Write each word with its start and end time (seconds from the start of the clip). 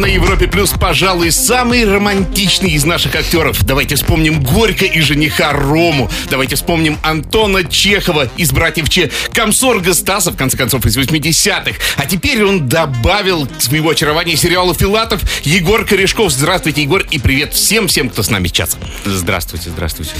На 0.00 0.06
Европе 0.06 0.46
Плюс, 0.46 0.70
пожалуй, 0.70 1.30
самый 1.30 1.84
романтичный 1.84 2.70
из 2.70 2.86
наших 2.86 3.14
актеров. 3.16 3.62
Давайте 3.66 3.96
вспомним 3.96 4.42
Горько 4.42 4.86
и 4.86 4.98
жениха 5.02 5.52
Рому. 5.52 6.10
Давайте 6.30 6.56
вспомним 6.56 6.98
Антона 7.02 7.64
Чехова 7.64 8.30
из 8.38 8.50
«Братьев 8.50 8.88
Че», 8.88 9.10
Комсорга 9.34 9.92
Стаса, 9.92 10.30
в 10.30 10.38
конце 10.38 10.56
концов, 10.56 10.86
из 10.86 10.96
80-х. 10.96 11.78
А 11.96 12.06
теперь 12.06 12.42
он 12.42 12.66
добавил 12.66 13.46
к 13.46 13.60
своего 13.60 13.90
очарования 13.90 14.36
сериала 14.36 14.72
«Филатов» 14.72 15.20
Егор 15.44 15.84
Корешков. 15.84 16.32
Здравствуйте, 16.32 16.80
Егор, 16.80 17.04
и 17.10 17.18
привет 17.18 17.52
всем-всем, 17.52 18.08
кто 18.08 18.22
с 18.22 18.30
нами 18.30 18.48
сейчас. 18.48 18.78
Здравствуйте, 19.04 19.68
здравствуйте. 19.68 20.12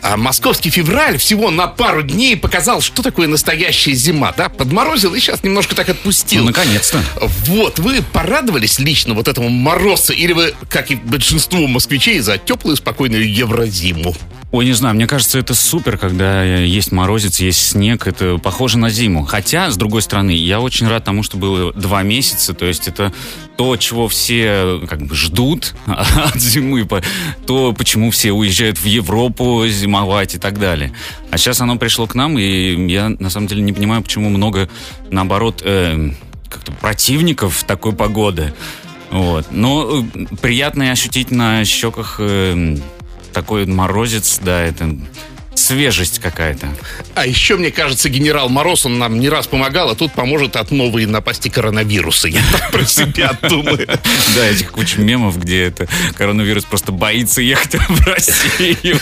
А 0.00 0.16
московский 0.16 0.70
февраль 0.70 1.18
всего 1.18 1.50
на 1.50 1.66
пару 1.66 2.00
дней 2.00 2.38
показал, 2.38 2.80
что 2.80 3.02
такое 3.02 3.26
настоящая 3.26 3.92
зима, 3.92 4.32
да? 4.34 4.48
Подморозил 4.48 5.14
и 5.14 5.20
сейчас 5.20 5.42
немножко 5.42 5.74
так 5.76 5.90
отпустил. 5.90 6.40
Ну, 6.40 6.46
наконец-то. 6.46 7.02
Вот, 7.20 7.78
вы 7.78 8.00
порадовались 8.00 8.78
лично 8.78 9.12
вот 9.12 9.25
этому 9.28 9.48
морозцу? 9.48 10.12
Или 10.12 10.32
вы, 10.32 10.54
как 10.68 10.90
и 10.90 10.96
большинство 10.96 11.66
москвичей, 11.66 12.20
за 12.20 12.38
теплую, 12.38 12.76
спокойную 12.76 13.32
еврозиму? 13.32 14.14
Ой, 14.52 14.64
не 14.64 14.72
знаю, 14.72 14.94
мне 14.94 15.06
кажется, 15.08 15.38
это 15.38 15.54
супер, 15.54 15.98
когда 15.98 16.42
есть 16.42 16.92
морозец, 16.92 17.40
есть 17.40 17.58
снег, 17.58 18.06
это 18.06 18.38
похоже 18.38 18.78
на 18.78 18.90
зиму. 18.90 19.24
Хотя, 19.24 19.70
с 19.70 19.76
другой 19.76 20.02
стороны, 20.02 20.30
я 20.30 20.60
очень 20.60 20.86
рад 20.86 21.04
тому, 21.04 21.24
что 21.24 21.36
было 21.36 21.72
два 21.72 22.02
месяца, 22.02 22.54
то 22.54 22.64
есть 22.64 22.86
это 22.86 23.12
то, 23.56 23.76
чего 23.76 24.06
все 24.06 24.80
как 24.88 25.02
бы 25.02 25.14
ждут 25.14 25.74
от 25.86 26.40
зимы, 26.40 26.88
то, 27.46 27.74
почему 27.76 28.10
все 28.12 28.32
уезжают 28.32 28.78
в 28.78 28.86
Европу 28.86 29.66
зимовать 29.66 30.36
и 30.36 30.38
так 30.38 30.60
далее. 30.60 30.92
А 31.30 31.38
сейчас 31.38 31.60
оно 31.60 31.76
пришло 31.76 32.06
к 32.06 32.14
нам, 32.14 32.38
и 32.38 32.90
я 32.90 33.08
на 33.08 33.30
самом 33.30 33.48
деле 33.48 33.62
не 33.62 33.72
понимаю, 33.72 34.02
почему 34.02 34.30
много, 34.30 34.70
наоборот, 35.10 35.60
э, 35.64 36.12
как-то 36.48 36.70
противников 36.72 37.64
такой 37.64 37.92
погоды. 37.92 38.54
Вот. 39.10 39.46
Но 39.50 40.02
э, 40.02 40.26
приятно 40.40 40.84
и 40.84 40.88
ощутить 40.88 41.30
на 41.30 41.64
щеках 41.64 42.16
э, 42.18 42.76
такой 43.32 43.66
морозец, 43.66 44.40
да, 44.42 44.60
это 44.62 44.96
свежесть 45.58 46.18
какая-то. 46.18 46.68
А 47.14 47.26
еще, 47.26 47.56
мне 47.56 47.70
кажется, 47.70 48.08
генерал 48.08 48.48
Мороз, 48.48 48.86
он 48.86 48.98
нам 48.98 49.18
не 49.18 49.28
раз 49.28 49.46
помогал, 49.46 49.90
а 49.90 49.94
тут 49.94 50.12
поможет 50.12 50.56
от 50.56 50.70
новой 50.70 51.06
напасти 51.06 51.48
коронавируса. 51.48 52.28
Я 52.28 52.42
так 52.52 52.70
про 52.70 52.84
себя 52.84 53.32
думаю. 53.42 53.86
Да, 54.36 54.46
этих 54.46 54.70
куча 54.70 55.00
мемов, 55.00 55.38
где 55.38 55.64
это 55.64 55.88
коронавирус 56.16 56.64
просто 56.64 56.92
боится 56.92 57.40
ехать 57.40 57.74
в 57.74 58.06
Россию. 58.06 59.00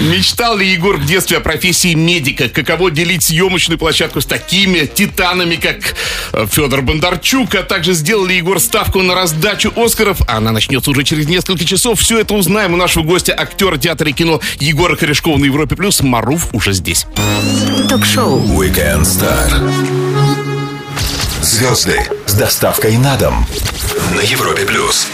Мечтал 0.00 0.56
ли 0.56 0.70
Егор 0.72 0.96
в 0.96 1.06
детстве 1.06 1.38
о 1.38 1.40
профессии 1.40 1.94
медика? 1.94 2.48
Каково 2.48 2.90
делить 2.90 3.22
съемочную 3.24 3.78
площадку 3.78 4.20
с 4.20 4.26
такими 4.26 4.86
титанами, 4.86 5.56
как 5.56 5.94
э, 6.32 6.46
Федор 6.50 6.82
Бондарчук? 6.82 7.54
А 7.54 7.62
также 7.62 7.94
сделал 7.94 8.26
ли 8.26 8.36
Егор 8.36 8.60
ставку 8.60 9.00
на 9.02 9.14
раздачу 9.14 9.72
Оскаров? 9.76 10.20
А 10.26 10.36
Она 10.36 10.52
начнется 10.52 10.90
уже 10.90 11.04
через 11.04 11.26
несколько 11.26 11.64
часов. 11.64 12.00
Все 12.00 12.18
это 12.18 12.34
узнаем 12.34 12.74
у 12.74 12.76
нашего 12.76 13.04
гостя, 13.04 13.32
актера 13.32 13.78
театра 13.78 14.08
и 14.10 14.12
кино 14.12 14.40
Егора 14.58 14.96
Корешкова 14.96 15.38
на 15.38 15.46
Европе+. 15.46 15.61
Плюс. 15.66 16.02
Маруф 16.02 16.48
уже 16.52 16.72
здесь. 16.72 17.06
Ток-шоу 17.88 18.40
Weekend 18.40 19.02
Star. 19.02 19.50
Звезды 21.42 22.00
с 22.26 22.34
доставкой 22.34 22.96
на 22.98 23.16
дом 23.16 23.46
на 24.14 24.20
Европе 24.20 24.64
плюс. 24.64 25.08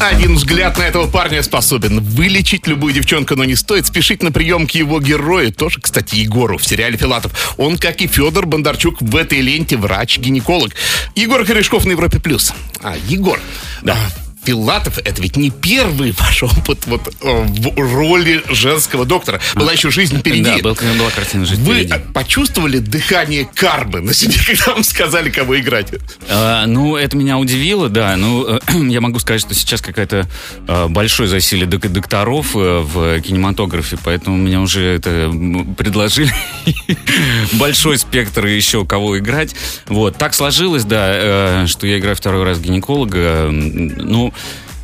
Один 0.00 0.34
взгляд 0.34 0.78
на 0.78 0.82
этого 0.82 1.06
парня 1.06 1.42
способен 1.42 2.00
вылечить 2.00 2.66
любую 2.66 2.92
девчонку, 2.92 3.36
но 3.36 3.44
не 3.44 3.54
стоит 3.54 3.86
спешить 3.86 4.22
на 4.22 4.32
прием 4.32 4.66
к 4.66 4.72
его 4.72 5.00
герою, 5.00 5.52
тоже, 5.52 5.80
кстати, 5.80 6.16
Егору 6.16 6.58
в 6.58 6.66
сериале 6.66 6.96
«Филатов». 6.96 7.54
Он, 7.56 7.78
как 7.78 8.00
и 8.00 8.08
Федор 8.08 8.46
Бондарчук, 8.46 9.00
в 9.00 9.16
этой 9.16 9.40
ленте 9.40 9.76
врач-гинеколог. 9.76 10.72
Егор 11.14 11.44
Корешков 11.44 11.84
на 11.84 11.92
Европе+. 11.92 12.18
плюс. 12.18 12.52
А, 12.82 12.96
Егор, 13.06 13.38
да. 13.82 13.96
Филатов— 14.44 14.98
это 15.04 15.22
ведь 15.22 15.36
не 15.36 15.50
первый 15.50 16.12
ваш 16.18 16.42
опыт 16.42 16.86
вот, 16.86 17.14
э, 17.20 17.44
в 17.46 17.94
роли 17.94 18.42
женского 18.50 19.04
доктора. 19.04 19.40
Была 19.54 19.72
еще 19.72 19.90
жизнь 19.90 20.18
впереди. 20.18 20.42
Да, 20.42 20.58
был- 20.58 20.76
была 20.98 21.10
картина 21.10 21.46
«Жизнь 21.46 21.62
Вы 21.62 21.84
впереди». 21.84 21.94
почувствовали 22.12 22.78
дыхание 22.78 23.48
кармы 23.54 24.00
на 24.00 24.12
себе, 24.14 24.34
когда 24.46 24.72
вам 24.74 24.82
сказали, 24.82 25.30
кого 25.30 25.58
играть? 25.60 25.88
А, 26.28 26.66
ну, 26.66 26.96
это 26.96 27.16
меня 27.16 27.38
удивило, 27.38 27.88
да. 27.88 28.16
Ну, 28.16 28.46
э, 28.48 28.58
я 28.90 29.00
могу 29.00 29.20
сказать, 29.20 29.40
что 29.42 29.54
сейчас 29.54 29.80
какая-то 29.80 30.28
э, 30.66 30.86
большое 30.88 31.28
засилие 31.28 31.66
док- 31.66 31.88
докторов 31.92 32.54
в 32.54 33.20
кинематографе, 33.20 33.96
поэтому 34.02 34.36
меня 34.36 34.60
уже 34.60 34.82
это 34.82 35.30
предложили 35.78 36.32
большой 37.52 37.98
спектр 37.98 38.46
еще 38.46 38.84
кого 38.84 39.18
играть. 39.18 39.54
Вот, 39.86 40.16
так 40.16 40.34
сложилось, 40.34 40.84
да, 40.84 41.66
что 41.68 41.86
я 41.86 41.98
играю 41.98 42.16
второй 42.16 42.44
раз 42.44 42.58
гинеколога. 42.58 43.18
М, 43.48 44.31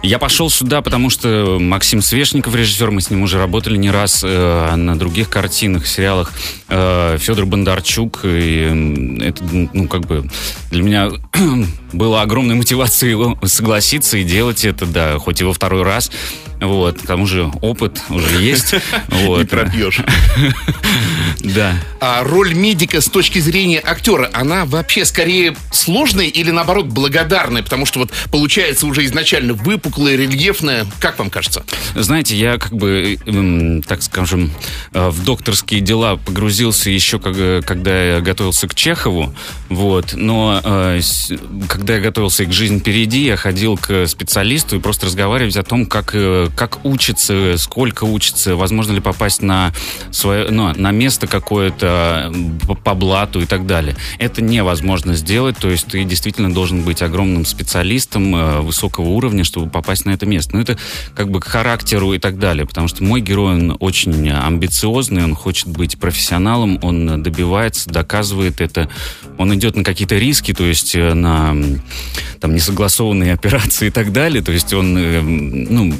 Я 0.03 0.21
пошел 0.21 0.49
сюда, 0.49 0.81
потому 0.81 1.11
что 1.11 1.59
Максим 1.61 2.03
Свешников, 2.03 2.55
режиссер, 2.55 2.91
мы 2.93 3.01
с 3.01 3.11
ним 3.11 3.23
уже 3.23 3.39
работали 3.39 3.77
не 3.77 3.91
раз 3.91 4.23
э, 4.25 4.75
на 4.77 4.97
других 4.97 5.29
картинах, 5.29 5.89
сериалах. 5.89 6.33
Э, 6.69 7.19
Федор 7.19 7.47
Бондарчук. 7.47 8.21
И 8.23 9.19
это, 9.21 9.43
ну, 9.43 9.89
как 9.89 10.03
бы 10.03 10.31
для 10.71 10.83
меня 10.85 11.11
было 11.93 12.23
огромной 12.23 12.55
мотивацией 12.55 13.11
его 13.11 13.39
согласиться 13.45 14.19
и 14.19 14.25
делать 14.25 14.65
это, 14.65 14.87
да, 14.87 15.19
хоть 15.19 15.43
во 15.43 15.53
второй 15.53 15.83
раз. 15.83 16.13
Вот, 16.61 17.01
к 17.01 17.07
тому 17.07 17.27
же 17.27 17.51
опыт 17.61 18.01
уже 18.09 18.41
есть. 18.41 18.75
Вот. 19.09 19.41
Не 19.41 19.45
пропьешь. 19.47 20.01
Да. 21.41 21.75
А 22.01 22.25
роль 22.25 22.55
медика 22.55 23.01
с 23.01 23.07
точки 23.07 23.39
зрения 23.39 23.81
актера, 23.85 24.31
она 24.33 24.65
вообще 24.65 25.05
скорее 25.05 25.57
сложная 25.73 26.27
или 26.27 26.51
наоборот 26.51 26.87
благодарная? 26.87 27.63
Потому 27.63 27.87
что 27.87 28.01
вот 28.01 28.11
получается 28.31 28.87
уже 28.87 29.05
изначально 29.05 29.55
выпуклая, 29.55 30.17
рельефная. 30.17 30.87
Как 31.01 31.19
вам 31.19 31.31
кажется? 31.31 31.65
Знаете, 31.95 32.37
я 32.37 32.59
как 32.59 32.73
бы, 32.73 33.19
эм, 33.27 33.83
так 33.83 34.03
скажем, 34.03 34.51
э, 34.93 35.09
в 35.09 35.25
докторские 35.25 35.81
дела 35.81 36.17
погрузился 36.17 36.91
еще, 36.91 37.21
э, 37.25 37.63
когда 37.65 38.17
я 38.17 38.21
готовился 38.21 38.69
к 38.69 38.75
Чехову, 38.75 39.35
вот, 39.69 40.15
но 40.15 40.61
э, 40.63 41.01
когда 41.69 41.97
я 41.97 42.01
готовился 42.01 42.45
к 42.45 42.53
«Жизнь 42.53 42.81
впереди», 42.81 43.25
я 43.25 43.37
ходил 43.37 43.77
к 43.77 44.07
специалисту 44.07 44.77
и 44.77 44.81
просто 44.81 45.07
разговаривать 45.07 45.57
о 45.57 45.63
том, 45.63 45.87
как, 45.87 46.15
как 46.55 46.85
учится, 46.85 47.57
сколько 47.59 48.05
учится, 48.05 48.57
возможно 48.57 48.93
ли 48.93 49.01
попасть 49.01 49.43
на, 49.43 49.73
свое, 50.11 50.51
ну, 50.51 50.73
на 50.75 50.91
место 50.91 51.27
какое-то 51.27 52.33
по, 52.85 52.95
блату 52.95 53.41
и 53.41 53.47
так 53.47 53.67
далее. 53.67 53.97
Это 54.19 54.43
невозможно 54.43 55.15
сделать, 55.15 55.57
то 55.59 55.71
есть 55.71 55.87
ты 55.87 56.05
действительно 56.05 56.53
должен 56.53 56.83
быть 56.83 57.03
огромным 57.03 57.45
специалистом 57.45 58.35
э, 58.35 58.61
высокого 58.61 59.07
уровня, 59.07 59.45
чтобы 59.45 59.71
попасть 59.71 60.05
на 60.05 60.11
это 60.11 60.27
место. 60.27 60.57
Но 60.57 60.63
это 60.63 60.79
как 61.15 61.31
бы 61.31 61.41
к 61.41 61.45
характеру 61.45 62.13
и 62.15 62.19
так 62.19 62.39
далее, 62.39 62.67
потому 62.67 62.89
что 62.89 63.05
мой 63.05 63.21
герой, 63.21 63.55
он 63.55 63.77
очень 63.81 64.31
амбициозный, 64.31 65.25
он 65.25 65.35
хочет 65.35 65.69
быть 65.69 65.99
профессионалом, 65.99 66.79
он 66.83 67.23
добивается, 67.23 67.91
доказывает 67.91 68.61
это, 68.61 68.89
он 69.37 69.55
идет 69.55 69.77
на 69.77 69.85
какие-то 69.85 70.17
риски, 70.17 70.53
то 70.53 70.65
есть 70.65 70.95
э, 70.95 71.15
на 71.15 71.57
там 72.41 72.55
несогласованные 72.55 73.33
операции 73.39 73.89
и 73.89 73.91
так 73.91 74.13
далее, 74.13 74.43
то 74.43 74.53
есть 74.53 74.73
он, 74.73 74.97
э, 74.97 75.21
ну, 75.21 75.95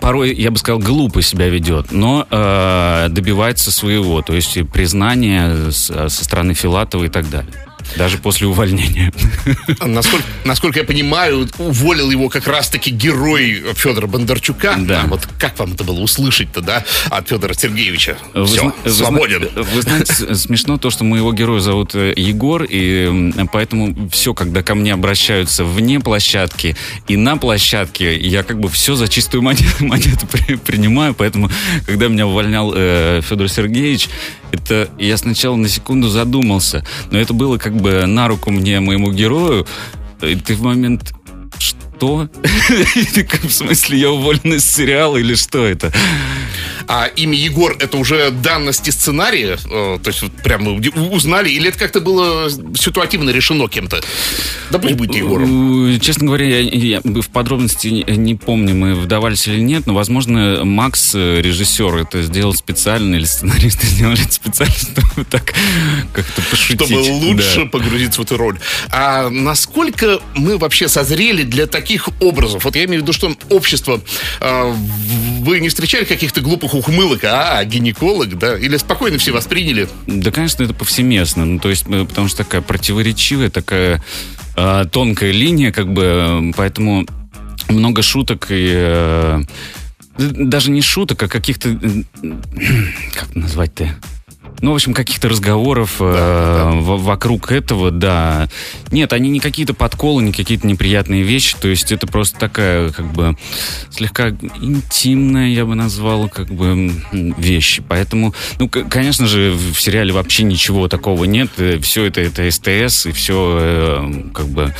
порой, 0.00 0.34
я 0.34 0.50
бы 0.50 0.58
сказал, 0.58 0.78
глупо 0.80 1.22
себя 1.22 1.48
ведет, 1.48 1.92
но 1.92 2.26
э, 2.30 3.06
добивается 3.10 3.70
своего, 3.70 4.22
то 4.22 4.32
есть 4.34 4.58
признания 4.70 5.70
с- 5.70 6.08
со 6.08 6.24
стороны 6.24 6.54
Филатова 6.54 7.04
и 7.04 7.08
так 7.08 7.28
далее. 7.30 7.52
Даже 7.96 8.18
после 8.18 8.46
увольнения. 8.46 9.12
Насколько, 9.84 10.24
насколько 10.44 10.78
я 10.80 10.84
понимаю, 10.84 11.48
уволил 11.58 12.10
его 12.10 12.28
как 12.28 12.46
раз-таки 12.46 12.90
герой 12.90 13.62
Федора 13.74 14.06
Бондарчука. 14.06 14.74
Да. 14.78 15.02
А 15.02 15.06
вот 15.06 15.26
как 15.38 15.58
вам 15.58 15.72
это 15.74 15.84
было 15.84 16.00
услышать-то, 16.00 16.60
да, 16.60 16.84
от 17.10 17.28
Федора 17.28 17.54
Сергеевича? 17.54 18.16
Вы 18.34 18.46
Все, 18.46 18.72
зна- 18.84 18.92
свободен. 19.08 19.48
Вы 19.54 19.82
знаете, 19.82 20.12
с- 20.12 20.42
смешно 20.42 20.78
то, 20.78 20.90
что 20.90 21.04
моего 21.04 21.32
героя 21.32 21.60
зовут 21.60 21.94
э, 21.94 22.12
Егор, 22.16 22.64
и 22.68 23.32
поэтому 23.52 24.08
все, 24.10 24.34
когда 24.34 24.62
ко 24.62 24.74
мне 24.74 24.92
обращаются 24.92 25.64
вне 25.64 26.00
площадки 26.00 26.76
и 27.08 27.16
на 27.16 27.36
площадке, 27.36 28.16
я 28.18 28.42
как 28.42 28.58
бы 28.60 28.68
все 28.68 28.94
за 28.96 29.08
чистую 29.08 29.42
монету, 29.42 29.64
монету 29.84 30.26
при- 30.26 30.56
принимаю, 30.56 31.14
поэтому, 31.14 31.50
когда 31.86 32.08
меня 32.08 32.26
увольнял 32.26 32.72
э, 32.74 33.20
Федор 33.28 33.48
Сергеевич, 33.48 34.08
это 34.54 34.88
я 34.98 35.16
сначала 35.16 35.56
на 35.56 35.68
секунду 35.68 36.08
задумался, 36.08 36.84
но 37.10 37.18
это 37.18 37.32
было 37.34 37.58
как 37.58 37.76
бы 37.76 38.06
на 38.06 38.28
руку 38.28 38.50
мне, 38.50 38.80
моему 38.80 39.12
герою, 39.12 39.66
и 40.22 40.34
ты 40.36 40.54
в 40.54 40.62
момент 40.62 41.12
что? 41.58 42.28
В 43.44 43.50
смысле, 43.50 43.98
я 43.98 44.10
уволен 44.10 44.54
из 44.54 44.64
сериала 44.64 45.16
или 45.16 45.34
что 45.34 45.64
это? 45.64 45.92
А 46.86 47.06
имя 47.06 47.36
Егор 47.36 47.76
это 47.78 47.96
уже 47.96 48.30
данности 48.30 48.90
сценария? 48.90 49.58
Э, 49.70 49.98
то 50.02 50.08
есть 50.08 50.22
вот 50.22 50.32
прям 50.42 50.66
узнали? 51.12 51.50
Или 51.50 51.68
это 51.68 51.78
как-то 51.78 52.00
было 52.00 52.50
ситуативно 52.76 53.30
решено 53.30 53.68
кем-то? 53.68 54.02
Да 54.70 54.78
пусть 54.78 54.94
будет 54.94 55.14
Егором. 55.14 55.98
Честно 56.00 56.26
говоря, 56.26 56.46
я, 56.46 56.60
я 56.60 57.00
в 57.00 57.28
подробности 57.28 57.88
не, 57.88 58.02
не 58.16 58.34
помню, 58.34 58.74
мы 58.74 58.94
вдавались 58.94 59.46
или 59.46 59.60
нет, 59.60 59.86
но, 59.86 59.94
возможно, 59.94 60.64
Макс, 60.64 61.14
э, 61.14 61.40
режиссер, 61.40 61.96
это 61.96 62.22
сделал 62.22 62.54
специально, 62.54 63.16
или 63.16 63.24
сценаристы 63.24 63.86
сделали 63.86 64.22
это 64.22 64.32
специально, 64.32 64.74
чтобы 64.74 65.24
так 65.24 65.54
как-то 66.12 66.42
пошутить. 66.50 66.86
Чтобы 66.86 67.00
лучше 67.00 67.64
да. 67.64 67.66
погрузиться 67.66 68.20
в 68.20 68.24
эту 68.24 68.36
роль. 68.36 68.58
А 68.90 69.28
насколько 69.30 70.20
мы 70.34 70.58
вообще 70.58 70.88
созрели 70.88 71.42
для 71.44 71.66
таких 71.66 72.08
образов? 72.20 72.64
Вот 72.64 72.76
я 72.76 72.84
имею 72.84 73.00
в 73.00 73.02
виду, 73.04 73.12
что 73.12 73.34
общество... 73.50 74.00
Э, 74.40 74.74
вы 75.44 75.60
не 75.60 75.68
встречали 75.68 76.04
каких-то 76.04 76.40
глупых 76.40 76.73
ухмылок? 76.74 77.24
А, 77.24 77.64
гинеколог, 77.64 78.38
да? 78.38 78.58
Или 78.58 78.76
спокойно 78.76 79.18
все 79.18 79.32
восприняли? 79.32 79.88
Да, 80.06 80.30
конечно, 80.30 80.62
это 80.62 80.74
повсеместно. 80.74 81.44
Ну, 81.44 81.58
то 81.58 81.70
есть, 81.70 81.84
э, 81.88 82.04
потому 82.04 82.28
что 82.28 82.38
такая 82.38 82.60
противоречивая, 82.60 83.50
такая 83.50 84.02
э, 84.56 84.84
тонкая 84.90 85.32
линия, 85.32 85.72
как 85.72 85.92
бы, 85.92 86.52
поэтому 86.56 87.06
много 87.68 88.02
шуток 88.02 88.46
и 88.50 88.72
э, 88.74 89.42
даже 90.18 90.70
не 90.70 90.82
шуток, 90.82 91.22
а 91.22 91.28
каких-то 91.28 91.78
как 93.14 93.34
назвать-то 93.34 93.94
ну, 94.64 94.72
в 94.72 94.74
общем, 94.76 94.94
каких-то 94.94 95.28
разговоров 95.28 95.96
да, 95.98 96.06
э, 96.06 96.10
да. 96.10 96.70
вокруг 96.72 97.52
этого, 97.52 97.90
да. 97.90 98.48
Нет, 98.90 99.12
они 99.12 99.28
не 99.28 99.38
какие-то 99.38 99.74
подколы, 99.74 100.22
не 100.22 100.32
какие-то 100.32 100.66
неприятные 100.66 101.22
вещи. 101.22 101.54
То 101.60 101.68
есть 101.68 101.92
это 101.92 102.06
просто 102.06 102.38
такая, 102.38 102.90
как 102.90 103.12
бы, 103.12 103.36
слегка 103.90 104.30
интимная, 104.30 105.48
я 105.48 105.66
бы 105.66 105.74
назвал, 105.74 106.30
как 106.30 106.48
бы, 106.48 106.92
вещь. 107.12 107.80
Поэтому, 107.86 108.34
ну, 108.58 108.70
конечно 108.70 109.26
же, 109.26 109.52
в 109.52 109.78
сериале 109.78 110.14
вообще 110.14 110.44
ничего 110.44 110.88
такого 110.88 111.24
нет. 111.24 111.50
Э, 111.58 111.78
все 111.80 112.04
это, 112.04 112.22
это 112.22 112.50
СТС, 112.50 113.04
и 113.04 113.12
все, 113.12 113.58
э, 113.60 114.30
как 114.32 114.48
бы, 114.48 114.74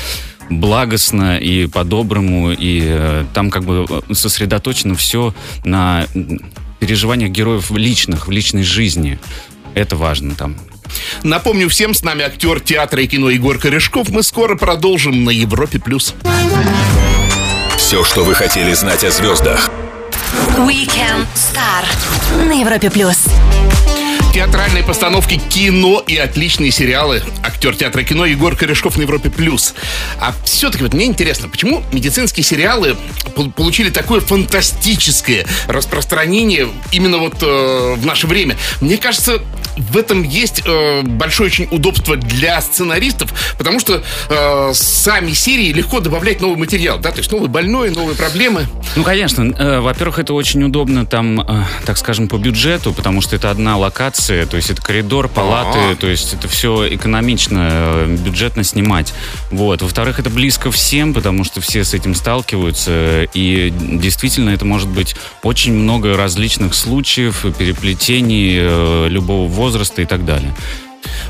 благостно 0.49 1.37
и 1.37 1.67
по-доброму, 1.67 2.53
и 2.53 2.81
э, 2.85 3.25
там 3.35 3.51
как 3.51 3.65
бы 3.65 3.87
сосредоточено 4.13 4.95
все 4.95 5.35
на 5.63 6.07
переживаниях 6.81 7.31
героев 7.31 7.71
личных, 7.71 8.29
в 8.29 8.31
личной 8.31 8.63
жизни. 8.63 9.19
Это 9.75 9.97
важно 9.97 10.35
там. 10.35 10.57
Напомню 11.23 11.69
всем, 11.69 11.95
с 11.95 12.03
нами 12.03 12.25
актер 12.25 12.61
театра 12.61 13.03
и 13.03 13.07
кино 13.07 13.31
Егор 13.31 13.59
Корешков. 13.59 14.09
Мы 14.11 14.23
скоро 14.23 14.57
продолжим 14.57 15.25
на 15.25 15.31
Европе+. 15.31 15.79
плюс. 15.79 16.15
Все, 17.77 18.05
что 18.05 18.25
вы 18.25 18.35
хотели 18.35 18.73
знать 18.75 19.05
о 19.05 19.11
звездах. 19.11 19.71
Weekend 20.59 21.27
Star 21.35 21.85
на 22.47 22.61
Европе+. 22.61 22.91
плюс 22.91 23.27
театральные 24.35 24.83
постановки, 24.83 25.41
кино 25.49 26.03
и 26.05 26.17
отличные 26.17 26.73
сериалы. 26.73 27.23
Актер 27.45 27.77
театра 27.77 28.03
и 28.03 28.05
кино 28.05 28.27
Егор 28.27 28.57
Корешков 28.57 28.97
на 28.97 29.03
Европе+. 29.03 29.31
плюс. 29.31 29.75
А 30.19 30.35
все-таки 30.45 30.83
вот 30.83 30.93
мне 30.93 31.05
интересно, 31.05 31.49
почему 31.49 31.85
медицинские 31.93 32.43
сериалы 32.43 32.97
получили 33.55 33.91
такое 33.91 34.21
фантастическое 34.21 35.47
распространение 35.69 36.69
именно 36.91 37.19
вот 37.19 37.37
э, 37.43 37.95
в 37.97 38.05
наше 38.05 38.27
время? 38.27 38.57
Мне 38.81 38.97
кажется, 38.97 39.41
в 39.77 39.97
этом 39.97 40.23
есть 40.23 40.63
э, 40.65 41.03
большое 41.03 41.49
очень 41.49 41.69
удобство 41.71 42.17
для 42.17 42.61
сценаристов, 42.61 43.33
потому 43.59 43.81
что 43.81 44.03
э, 44.29 44.71
сами 44.73 45.33
серии 45.33 45.73
легко 45.73 46.01
добавлять 46.01 46.41
новый 46.41 46.57
материал, 46.57 46.99
да, 46.99 47.11
то 47.11 47.19
есть 47.19 47.31
новые 47.31 47.49
больные, 47.49 47.91
новые 47.91 48.17
проблемы. 48.17 48.67
Ну, 48.97 49.03
конечно. 49.03 49.43
Э, 49.59 49.81
во-первых, 49.81 50.19
это 50.19 50.35
очень 50.35 50.63
удобно 50.63 51.07
там, 51.07 51.41
э, 51.41 51.65
так 51.85 51.99
скажем, 51.99 52.29
по 52.29 52.37
бюджету, 52.37 52.93
потому 52.93 53.21
что 53.21 53.37
это 53.37 53.51
одна 53.51 53.77
локация 53.77 54.47
то 54.47 54.57
есть 54.57 54.71
это 54.71 54.81
коридор, 54.81 55.29
палаты, 55.29 55.79
А-а-а. 55.79 55.97
то 55.97 56.07
есть 56.07 56.35
это 56.35 56.47
все 56.47 56.95
экономично, 56.95 57.69
э, 57.73 58.17
бюджетно 58.25 58.63
снимать. 58.63 59.13
Вот. 59.51 59.83
Во-вторых, 59.83 60.21
это 60.21 60.31
близко 60.31 60.71
всем, 60.71 61.13
потому 61.13 61.45
что 61.45 61.61
все 61.61 61.85
с 61.85 61.93
этим 61.93 62.15
сталкиваются, 62.15 63.25
и 63.35 63.73
действительно 63.75 64.51
это 64.51 64.65
может 64.65 64.89
быть 64.89 65.17
очень 65.43 65.73
много 65.73 66.17
различных 66.17 66.75
случаев, 66.75 67.45
переплетений 67.59 68.59
э, 68.61 69.09
любого 69.09 69.49
возраста 69.49 69.64
и 70.03 70.07
так 70.07 70.25
далее. 70.25 70.55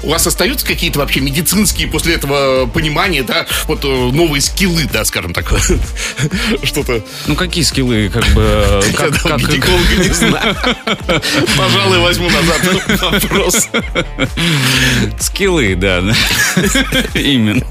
У 0.02 0.10
вас 0.10 0.26
остаются 0.26 0.66
какие-то 0.66 0.98
вообще 0.98 1.20
медицинские 1.20 1.88
после 1.88 2.14
этого 2.14 2.66
понимания, 2.66 3.22
да, 3.22 3.46
вот 3.66 3.84
э, 3.84 3.88
новые 3.88 4.40
скиллы, 4.40 4.88
да, 4.92 5.04
скажем 5.04 5.32
так, 5.32 5.46
что-то. 6.62 7.02
Ну 7.26 7.34
какие 7.34 7.64
скиллы, 7.64 8.10
как 8.10 8.26
бы, 8.28 8.82
как, 8.96 9.22
как, 9.22 9.40
гинеколога 9.40 9.96
не 9.96 10.12
знаю. 10.12 10.56
Пожалуй, 11.56 11.98
возьму 11.98 12.28
назад 12.30 12.60
вопрос. 13.22 13.68
Скиллы, 15.20 15.74
да, 15.74 16.02
именно. 17.14 17.64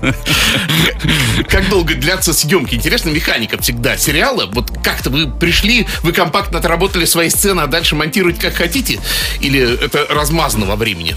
Как 1.50 1.70
долго 1.70 1.96
длятся 1.96 2.34
съемки? 2.34 2.76
Интересно, 2.76 3.10
механика 3.10 3.62
всегда 3.62 3.98
сериала. 3.98 4.46
Вот 4.52 4.72
как-то 4.84 5.10
вы 5.10 5.28
пришли, 5.30 5.88
вы 6.02 6.14
компактно 6.14 6.60
отработали 6.60 7.06
свои 7.06 7.30
сцены, 7.30 7.62
а 7.62 7.68
дальше 7.68 7.96
монтируете 7.96 8.42
как 8.42 8.56
хотите? 8.56 9.00
Или 9.40 9.84
это 9.84 10.06
размазано 10.10 10.66
во 10.66 10.76
времени? 10.76 11.16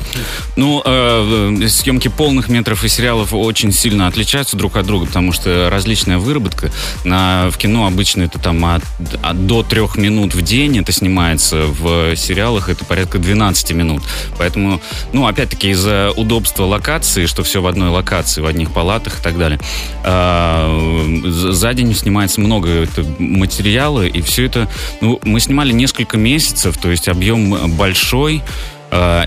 Ну, 0.57 0.76
э, 0.85 1.69
съемки 1.69 2.09
полных 2.09 2.49
метров 2.49 2.85
и 2.85 2.89
сериалов 2.89 3.33
очень 3.33 3.73
сильно 3.73 4.07
отличаются 4.07 4.57
друг 4.57 4.77
от 4.77 4.87
друга, 4.87 5.07
потому 5.07 5.33
что 5.33 5.69
различная 5.71 6.19
выработка. 6.19 6.71
На, 7.05 7.49
в 7.51 7.59
кино 7.59 7.87
обычно 7.87 8.23
это 8.23 8.39
там 8.39 8.65
от, 8.65 8.83
от 9.23 9.47
до 9.47 9.63
трех 9.63 9.97
минут 9.97 10.35
в 10.35 10.43
день 10.43 10.79
это 10.79 10.93
снимается, 10.93 11.67
в 11.67 12.17
сериалах 12.17 12.69
это 12.69 12.85
порядка 12.85 13.19
12 13.19 13.73
минут. 13.73 14.03
Поэтому, 14.39 14.81
ну, 15.13 15.27
опять-таки, 15.27 15.71
из-за 15.71 16.13
удобства 16.17 16.65
локации, 16.65 17.27
что 17.27 17.43
все 17.43 17.61
в 17.61 17.67
одной 17.67 17.91
локации, 17.91 18.41
в 18.41 18.47
одних 18.47 18.73
палатах 18.73 19.21
и 19.21 19.23
так 19.23 19.39
далее, 19.39 19.61
э, 20.05 21.23
за 21.51 21.75
день 21.75 21.95
снимается 21.95 22.41
много 22.41 22.87
материала, 23.19 24.07
и 24.07 24.21
все 24.23 24.47
это, 24.47 24.69
ну, 25.01 25.21
мы 25.25 25.41
снимали 25.41 25.73
несколько 25.73 26.17
месяцев, 26.17 26.77
то 26.79 26.91
есть 26.91 27.09
объем 27.09 27.77
большой, 27.77 28.43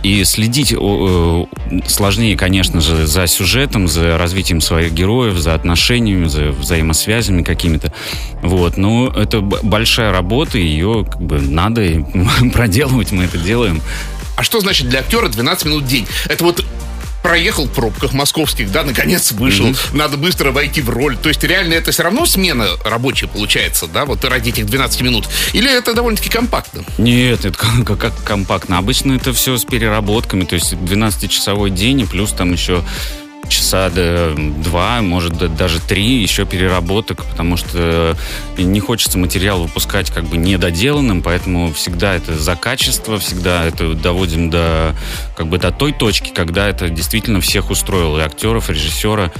и 0.04 0.24
следить 0.24 0.74
сложнее, 1.88 2.38
конечно 2.38 2.82
же, 2.82 3.06
за 3.06 3.28
сюжетом, 3.28 3.88
за 3.88 4.18
развитием 4.18 4.62
своих 4.62 4.94
героев, 4.94 5.38
за 5.38 5.54
отношениями, 5.54 6.28
за 6.28 6.50
взаимосвязями 6.52 7.44
какими-то. 7.44 7.94
Вот. 8.42 8.78
Но 8.78 9.10
это 9.10 9.42
большая 9.42 10.12
работа, 10.12 10.58
ее 10.58 11.06
как 11.10 11.22
бы 11.22 11.40
надо 11.40 11.82
проделывать, 12.54 13.12
мы 13.12 13.26
это 13.26 13.38
делаем. 13.38 13.82
А 14.40 14.44
что 14.44 14.62
значит 14.62 14.88
для 14.88 15.02
актера 15.02 15.28
12 15.28 15.66
минут 15.66 15.84
в 15.84 15.88
день? 15.88 16.08
Это 16.30 16.46
вот 16.46 16.64
проехал 17.24 17.66
в 17.66 17.71
пробках 17.71 18.13
московских, 18.13 18.71
да, 18.71 18.83
наконец 18.83 19.31
вышел, 19.31 19.68
mm-hmm. 19.68 19.95
надо 19.95 20.18
быстро 20.18 20.51
войти 20.51 20.81
в 20.81 20.89
роль. 20.89 21.18
То 21.18 21.30
есть 21.30 21.44
реально 21.44 21.74
это 21.74 21.92
все 21.92 22.04
равно 22.04 22.25
смена 22.25 22.68
рабочая 22.83 23.27
получается, 23.27 23.88
да, 23.88 24.06
вот 24.06 24.24
ради 24.25 24.50
этих 24.50 24.66
12 24.66 25.01
минут? 25.01 25.27
Или 25.54 25.71
это 25.71 25.94
довольно-таки 25.94 26.30
компактно? 26.30 26.83
Нет, 26.98 27.45
это 27.45 27.57
как, 27.57 28.00
как 28.00 28.24
компактно. 28.24 28.78
Обычно 28.78 29.14
это 29.14 29.33
все 29.33 29.57
с 29.57 29.66
переработками, 29.66 30.45
то 30.45 30.56
есть 30.56 30.73
12-часовой 30.73 31.69
день 31.69 32.02
и 32.02 32.06
плюс 32.06 32.31
там 32.31 32.54
еще 32.54 32.83
часа 33.69 33.92
два, 33.92 35.02
может 35.02 35.56
даже 35.56 35.80
три 35.80 36.21
еще 36.21 36.45
переработок, 36.45 37.23
потому 37.23 37.56
что 37.56 38.18
не 38.57 38.80
хочется 38.80 39.19
материал 39.19 39.61
выпускать 39.61 40.09
как 40.09 40.23
бы 40.26 40.38
недоделанным, 40.38 41.21
поэтому 41.21 41.71
всегда 41.73 42.16
это 42.16 42.35
за 42.35 42.56
качество, 42.56 43.19
всегда 43.19 43.66
это 43.66 43.94
доводим 43.94 44.49
до 44.49 44.95
как 45.38 45.47
бы 45.47 45.59
до 45.59 45.71
той 45.71 45.94
точки, 45.94 46.31
когда 46.33 46.68
это 46.68 46.90
действительно 46.90 47.42
всех 47.42 47.69
устроило, 47.69 48.18
и 48.18 48.21
актеров, 48.21 48.71
и 48.71 48.73
режиссера. 48.73 49.31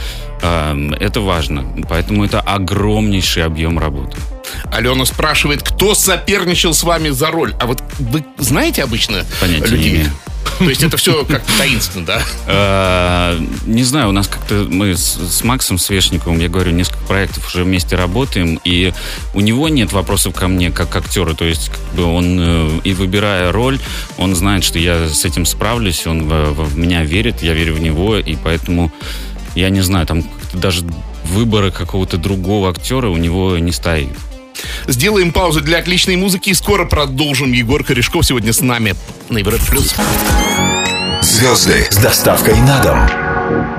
Э, 0.44 0.76
это 1.00 1.22
важно, 1.22 1.66
поэтому 1.90 2.24
это 2.24 2.40
огромнейший 2.40 3.44
объем 3.44 3.80
работы. 3.80 4.16
Алена 4.72 5.06
спрашивает, 5.06 5.64
кто 5.64 5.96
соперничал 5.96 6.76
с 6.76 6.84
вами 6.84 7.10
за 7.10 7.32
роль. 7.32 7.56
А 7.60 7.66
вот 7.66 7.84
вы 7.98 8.24
знаете 8.38 8.84
обычно 8.84 9.26
Понятия 9.42 9.66
людей? 9.66 10.06
То 10.60 10.70
есть 10.70 10.84
это 10.84 10.98
все 10.98 11.24
как-то 11.26 11.52
таинственно, 11.58 12.06
да? 12.06 12.22
А, 12.46 13.40
не 13.66 13.84
знаю, 13.84 14.10
у 14.10 14.12
нас 14.20 14.28
как-то 14.28 14.68
мы 14.70 14.96
с 14.98 15.44
Максом 15.44 15.78
Свешниковым, 15.78 16.40
я 16.40 16.50
говорю, 16.50 16.72
несколько 16.72 17.04
проектов 17.06 17.48
уже 17.48 17.64
вместе 17.64 17.96
работаем, 17.96 18.60
и 18.66 18.94
у 19.34 19.40
него 19.40 19.70
нет 19.70 19.94
вопросов 19.94 20.34
ко 20.34 20.48
мне 20.48 20.72
как 20.72 20.90
к 20.90 20.96
актеру. 20.98 21.34
То 21.34 21.46
есть 21.46 21.70
как 21.70 21.80
бы 21.96 22.04
он 22.04 22.38
э, 22.40 22.80
и 22.84 22.94
выбирая 22.94 23.52
роль, 23.52 23.80
он 24.18 24.36
знает, 24.36 24.64
что 24.66 24.78
я 24.78 25.08
с 25.08 25.24
этим 25.24 25.46
справлюсь, 25.46 26.06
он 26.06 26.28
в 26.28 26.78
меня 26.78 27.04
верит, 27.04 27.42
я 27.42 27.54
верю 27.54 27.76
в 27.76 27.82
него, 27.82 28.18
и 28.18 28.36
поэтому 28.36 28.92
я 29.56 29.70
не 29.70 29.82
знаю, 29.82 30.06
там 30.06 30.24
даже 30.54 30.84
выбора 31.24 31.72
какого-то 31.72 32.18
другого 32.18 32.70
актера 32.70 33.08
у 33.08 33.18
него 33.18 33.58
не 33.58 33.72
стоит. 33.72 34.10
Сделаем 34.88 35.32
паузу 35.32 35.62
для 35.62 35.78
отличной 35.78 36.18
музыки 36.18 36.50
и 36.50 36.54
скоро 36.54 36.86
продолжим. 36.86 37.54
Егор 37.54 37.84
Корешков 37.86 38.26
сегодня 38.26 38.52
с 38.52 38.60
нами 38.60 38.96
на 39.30 39.38
Европе+. 39.38 39.64
плюс. 39.70 39.96
Звезды 41.22 41.88
с 41.90 41.98
доставкой 41.98 42.56
на 42.62 42.84
дом. 42.84 43.79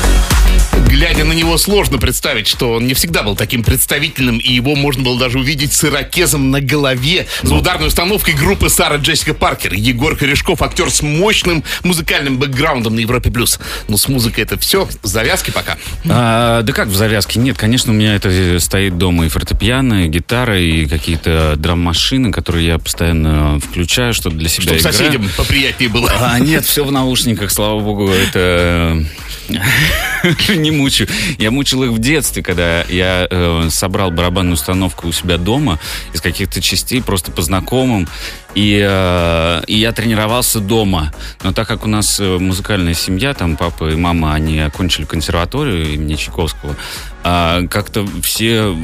Глядя 0.87 1.23
на 1.23 1.33
него, 1.33 1.57
сложно 1.57 1.97
представить, 1.97 2.47
что 2.47 2.73
он 2.73 2.85
не 2.85 2.93
всегда 2.93 3.23
был 3.23 3.35
таким 3.35 3.63
представительным, 3.63 4.37
и 4.37 4.53
его 4.53 4.75
можно 4.75 5.03
было 5.03 5.17
даже 5.19 5.39
увидеть 5.39 5.73
с 5.73 5.83
ирокезом 5.83 6.51
на 6.51 6.61
голове 6.61 7.27
за 7.43 7.55
ударной 7.55 7.87
установкой 7.87 8.33
группы 8.33 8.69
Сара 8.69 8.97
Джессика 8.97 9.33
Паркер. 9.33 9.73
Егор 9.73 10.15
Корешков, 10.15 10.61
актер 10.61 10.91
с 10.91 11.01
мощным 11.01 11.63
музыкальным 11.83 12.37
бэкграундом 12.37 12.95
на 12.95 12.99
Европе+. 12.99 13.31
плюс. 13.31 13.59
Но 13.87 13.97
с 13.97 14.07
музыкой 14.07 14.43
это 14.43 14.57
все, 14.59 14.87
завязки 15.01 15.51
пока. 15.51 15.77
А, 16.09 16.61
да 16.61 16.73
как 16.73 16.87
в 16.89 16.95
завязке? 16.95 17.39
Нет, 17.39 17.57
конечно, 17.57 17.91
у 17.93 17.95
меня 17.95 18.15
это 18.15 18.59
стоит 18.59 18.97
дома 18.97 19.25
и 19.25 19.29
фортепиано, 19.29 20.05
и 20.05 20.09
гитара, 20.09 20.59
и 20.59 20.85
какие-то 20.87 21.55
драм-машины, 21.57 22.31
которые 22.31 22.67
я 22.67 22.77
постоянно 22.77 23.59
включаю, 23.59 24.13
чтобы 24.13 24.37
для 24.37 24.49
себя 24.49 24.63
Чтобы 24.63 24.79
играю. 24.79 24.93
соседям 24.93 25.29
поприятнее 25.37 25.89
было. 25.89 26.11
А, 26.19 26.37
нет, 26.39 26.65
все 26.65 26.83
в 26.83 26.91
наушниках, 26.91 27.51
слава 27.51 27.79
богу, 27.79 28.09
это 28.09 29.03
не 30.55 30.71
мучаю. 30.71 31.09
Я 31.37 31.51
мучил 31.51 31.83
их 31.83 31.91
в 31.91 31.99
детстве, 31.99 32.43
когда 32.43 32.81
я 32.83 33.27
э, 33.29 33.67
собрал 33.69 34.11
барабанную 34.11 34.53
установку 34.53 35.07
у 35.07 35.11
себя 35.11 35.37
дома 35.37 35.79
из 36.13 36.21
каких-то 36.21 36.61
частей, 36.61 37.01
просто 37.01 37.31
по 37.31 37.41
знакомым, 37.41 38.07
и, 38.55 38.79
э, 38.85 39.61
и 39.67 39.77
я 39.77 39.91
тренировался 39.91 40.59
дома. 40.59 41.13
Но 41.43 41.53
так 41.53 41.67
как 41.67 41.85
у 41.85 41.87
нас 41.87 42.19
э, 42.19 42.37
музыкальная 42.37 42.93
семья, 42.93 43.33
там 43.33 43.55
папа 43.55 43.89
и 43.91 43.95
мама, 43.95 44.33
они 44.33 44.59
окончили 44.59 45.05
консерваторию 45.05 45.93
имени 45.93 46.15
Чайковского, 46.15 46.75
а 47.23 47.61
как-то 47.67 48.05
все 48.23 48.75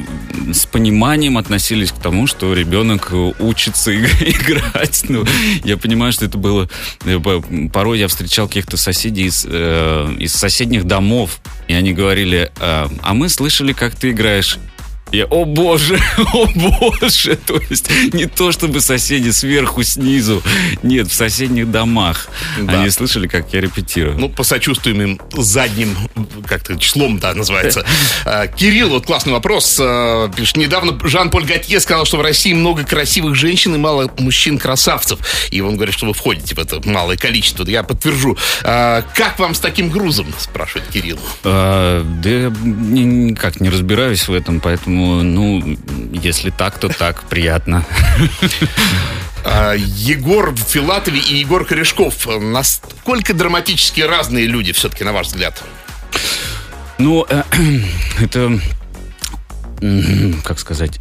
с 0.53 0.65
пониманием 0.67 1.37
относились 1.37 1.91
к 1.91 1.97
тому, 1.97 2.27
что 2.27 2.53
ребенок 2.53 3.11
учится 3.39 3.93
играть. 3.95 5.03
Ну, 5.09 5.25
я 5.63 5.77
понимаю, 5.77 6.13
что 6.13 6.25
это 6.25 6.37
было... 6.37 6.69
э, 7.05 7.19
по- 7.19 7.43
Порой 7.73 7.99
я 7.99 8.07
встречал 8.07 8.47
каких-то 8.47 8.77
соседей 8.77 9.25
из, 9.25 9.45
из 9.45 10.33
соседних 10.33 10.85
домов, 10.85 11.39
и 11.67 11.73
они 11.73 11.93
говорили, 11.93 12.51
а 12.59 13.13
мы 13.13 13.29
слышали, 13.29 13.73
как 13.73 13.95
ты 13.95 14.11
играешь. 14.11 14.57
Я, 15.11 15.25
о 15.25 15.45
боже, 15.45 15.99
о 16.33 16.47
боже, 16.55 17.35
то 17.37 17.59
есть 17.69 17.89
не 18.13 18.25
то 18.25 18.51
чтобы 18.51 18.81
соседи 18.81 19.29
сверху, 19.29 19.83
снизу, 19.83 20.43
нет, 20.83 21.07
в 21.09 21.13
соседних 21.13 21.71
домах. 21.71 22.27
Да. 22.59 22.81
Они 22.81 22.89
слышали, 22.89 23.27
как 23.27 23.53
я 23.53 23.61
репетирую. 23.61 24.17
Ну, 24.19 24.29
посочувствуем 24.29 25.01
им 25.01 25.21
задним, 25.33 25.95
как-то 26.45 26.77
числом, 26.77 27.19
да, 27.19 27.33
называется. 27.33 27.85
А, 28.25 28.47
Кирилл, 28.47 28.89
вот 28.89 29.05
классный 29.05 29.31
вопрос. 29.33 29.77
А, 29.79 30.29
Пишет, 30.29 30.57
недавно 30.57 30.97
Жан-Поль 31.07 31.45
Готье 31.45 31.79
сказал, 31.79 32.05
что 32.05 32.17
в 32.17 32.21
России 32.21 32.53
много 32.53 32.83
красивых 32.83 33.35
женщин 33.35 33.75
и 33.75 33.77
мало 33.77 34.11
мужчин-красавцев. 34.19 35.19
И 35.51 35.61
он 35.61 35.75
говорит, 35.75 35.93
что 35.95 36.05
вы 36.07 36.13
входите 36.13 36.55
в 36.55 36.59
это 36.59 36.81
малое 36.87 37.15
количество. 37.17 37.63
Я 37.63 37.83
подтвержу. 37.83 38.37
А, 38.63 39.03
Как 39.15 39.39
вам 39.39 39.55
с 39.55 39.59
таким 39.59 39.89
грузом, 39.89 40.27
спрашивает 40.37 40.87
Кирилл. 40.89 41.19
А, 41.43 42.03
да 42.21 42.29
я 42.29 42.53
ни- 42.63 43.29
никак 43.31 43.61
не 43.61 43.69
разбираюсь 43.69 44.27
в 44.27 44.33
этом, 44.33 44.59
поэтому, 44.59 44.96
ну, 45.23 45.77
если 46.13 46.49
так, 46.49 46.79
то 46.79 46.89
так, 46.89 47.23
приятно. 47.23 47.85
А, 49.45 49.75
Егор 49.75 50.53
Филатови 50.55 51.19
и 51.19 51.37
Егор 51.37 51.63
Корешков. 51.63 52.27
Насколько 52.41 53.33
драматически 53.33 54.01
разные 54.01 54.45
люди, 54.45 54.73
все-таки, 54.73 55.05
на 55.05 55.13
ваш 55.13 55.27
взгляд? 55.27 55.63
Ну, 56.97 57.25
э, 57.29 57.43
это, 58.19 58.59
как 60.43 60.59
сказать... 60.59 60.99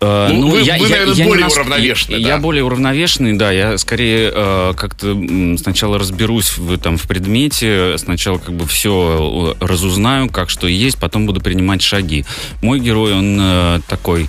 Э, 0.00 0.28
Ну, 0.30 0.48
вы- 0.50 0.62
вы, 0.62 0.88
наверное, 0.88 1.14
не 1.14 1.24
более 1.24 1.44
нас- 1.44 1.54
уравновешенный, 1.54 2.18
Я, 2.20 2.22
да? 2.28 2.34
я 2.34 2.38
более 2.38 2.64
уравновешенный, 2.64 3.32
да. 3.38 3.50
Я 3.50 3.78
скорее 3.78 4.30
э, 4.34 4.74
как-то 4.76 5.16
сначала 5.58 5.98
разберусь 5.98 6.58
в, 6.58 6.76
там, 6.78 6.98
в 6.98 7.02
предмете, 7.04 7.96
сначала 7.98 8.36
как 8.38 8.54
бы 8.54 8.66
все 8.66 9.56
разузнаю, 9.60 10.28
как 10.28 10.50
что 10.50 10.66
есть, 10.66 10.98
потом 10.98 11.26
буду 11.26 11.40
принимать 11.40 11.80
шаги. 11.82 12.24
Мой 12.62 12.78
герой, 12.80 13.14
он 13.14 13.38
э, 13.40 13.80
такой 13.88 14.28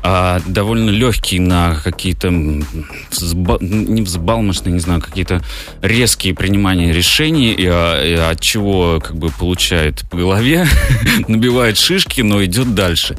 а, 0.00 0.40
довольно 0.46 0.90
легкий 0.90 1.40
на 1.40 1.74
какие-то 1.82 2.28
взба- 2.28 3.58
не 3.60 4.02
взбалмошные, 4.02 4.72
не 4.72 4.78
знаю, 4.78 5.00
какие-то 5.00 5.42
резкие 5.82 6.34
принимания 6.34 6.92
решений, 6.92 7.52
и, 7.52 7.66
а, 7.66 8.04
и 8.04 8.12
от 8.14 8.40
чего 8.40 9.00
как 9.00 9.16
бы 9.16 9.30
получает 9.30 10.04
по 10.08 10.16
голове, 10.16 10.68
набивает 11.28 11.78
шишки, 11.78 12.20
но 12.20 12.44
идет 12.44 12.74
дальше. 12.74 13.16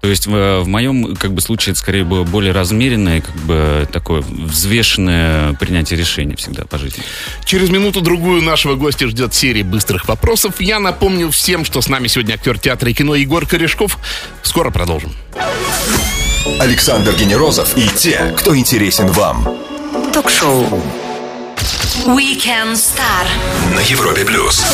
То 0.00 0.08
есть 0.08 0.26
в, 0.26 0.60
в 0.60 0.66
моем 0.66 1.14
как 1.16 1.32
бы 1.32 1.40
случае 1.40 1.72
это 1.72 1.80
скорее 1.80 2.04
было 2.04 2.24
более 2.24 2.52
размеренное, 2.52 3.20
как 3.20 3.36
бы 3.36 3.88
такое 3.92 4.22
взвешенное 4.22 5.52
принятие 5.54 5.98
решений 5.98 6.36
всегда 6.36 6.64
по 6.64 6.78
жизни. 6.78 7.02
Через 7.44 7.68
минуту-другую 7.68 8.42
нашего 8.42 8.76
гостя 8.76 9.08
ждет 9.08 9.34
серия 9.34 9.62
быстрых 9.62 10.08
вопросов. 10.08 10.60
Я 10.60 10.78
напомню 10.78 11.30
всем, 11.30 11.64
что 11.64 11.82
с 11.82 11.88
нами 11.88 12.08
сегодня 12.08 12.34
актер 12.34 12.58
театра 12.58 12.90
и 12.90 12.94
кино 12.94 13.14
Егор 13.14 13.44
Корешков. 13.46 13.98
Скоро 14.42 14.70
продолжим. 14.70 15.12
Александр 16.58 17.14
Генерозов 17.14 17.76
и 17.76 17.86
те, 17.88 18.34
кто 18.38 18.56
интересен 18.56 19.08
вам. 19.08 19.56
Ток-шоу. 20.12 20.82
Weekend 22.06 22.74
Star. 22.74 23.26
На 23.74 23.80
Европе 23.80 24.24
плюс. 24.24 24.64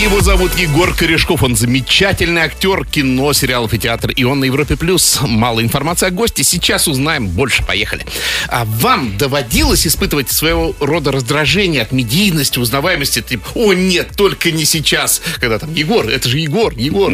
Его 0.00 0.20
зовут 0.20 0.56
Егор 0.58 0.92
Корешков. 0.94 1.42
Он 1.42 1.54
замечательный 1.54 2.42
актер 2.42 2.84
кино, 2.84 3.32
сериалов 3.32 3.72
и 3.74 3.78
театра. 3.78 4.10
И 4.12 4.24
он 4.24 4.40
на 4.40 4.44
Европе 4.44 4.76
Плюс. 4.76 5.18
Мало 5.22 5.60
информации 5.62 6.06
о 6.06 6.10
госте. 6.10 6.42
Сейчас 6.42 6.88
узнаем 6.88 7.28
больше. 7.28 7.64
Поехали. 7.64 8.04
А 8.48 8.64
вам 8.64 9.16
доводилось 9.16 9.86
испытывать 9.86 10.30
своего 10.30 10.74
рода 10.80 11.12
раздражение 11.12 11.82
от 11.82 11.92
медийности, 11.92 12.58
узнаваемости? 12.58 13.22
Типа, 13.22 13.46
о 13.54 13.72
нет, 13.74 14.10
только 14.16 14.50
не 14.50 14.64
сейчас. 14.64 15.22
Когда 15.40 15.58
там 15.58 15.72
Егор, 15.74 16.06
это 16.08 16.28
же 16.28 16.38
Егор, 16.38 16.72
Егор. 16.76 17.12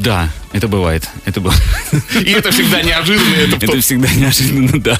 Да, 0.00 0.30
это 0.52 0.66
бывает. 0.66 1.08
Это 1.24 1.40
бывает. 1.40 1.62
И 2.24 2.30
это 2.32 2.50
всегда 2.50 2.82
неожиданно. 2.82 3.34
Это, 3.36 3.56
Это 3.66 3.80
всегда 3.80 4.08
неожиданно, 4.12 4.80
да. 4.80 4.98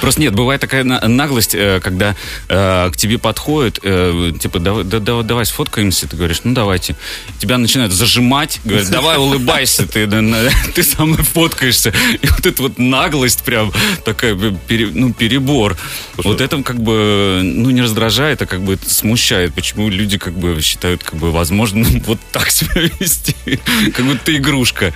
Просто 0.00 0.20
нет, 0.20 0.32
бывает 0.34 0.60
такая 0.60 0.84
на- 0.84 1.00
наглость, 1.08 1.54
э, 1.54 1.80
когда 1.82 2.14
э, 2.48 2.90
к 2.92 2.96
тебе 2.96 3.18
подходят, 3.18 3.80
э, 3.82 4.32
типа, 4.40 4.58
давай, 4.60 4.84
да- 4.84 5.00
да- 5.00 5.22
давай 5.22 5.44
сфоткаемся, 5.46 5.93
ты 6.02 6.16
говоришь, 6.16 6.40
ну 6.44 6.52
давайте. 6.54 6.96
Тебя 7.38 7.58
начинают 7.58 7.92
зажимать, 7.92 8.60
говорят, 8.64 8.90
давай 8.90 9.16
улыбайся, 9.18 9.86
ты, 9.86 10.06
ты 10.74 10.82
со 10.82 11.04
мной 11.04 11.22
фоткаешься. 11.22 11.92
И 12.22 12.26
вот 12.26 12.46
эта 12.46 12.62
вот 12.62 12.78
наглость 12.78 13.42
прям 13.42 13.72
такая, 14.04 14.34
э, 14.34 14.90
ну, 14.92 15.12
перебор. 15.12 15.76
Вот 16.16 16.40
это 16.40 16.62
как 16.62 16.80
бы, 16.80 17.40
ну, 17.42 17.70
не 17.70 17.82
раздражает, 17.82 18.42
а 18.42 18.46
как 18.46 18.62
бы 18.62 18.78
смущает. 18.86 19.54
Почему 19.54 19.88
люди 19.88 20.18
как 20.18 20.34
бы 20.34 20.60
считают, 20.60 21.02
как 21.02 21.18
бы, 21.18 21.32
возможно, 21.32 21.86
вот 22.06 22.18
так 22.32 22.50
себя 22.50 22.82
вести. 22.98 23.34
Как 23.94 24.04
будто 24.04 24.36
игрушка. 24.36 24.92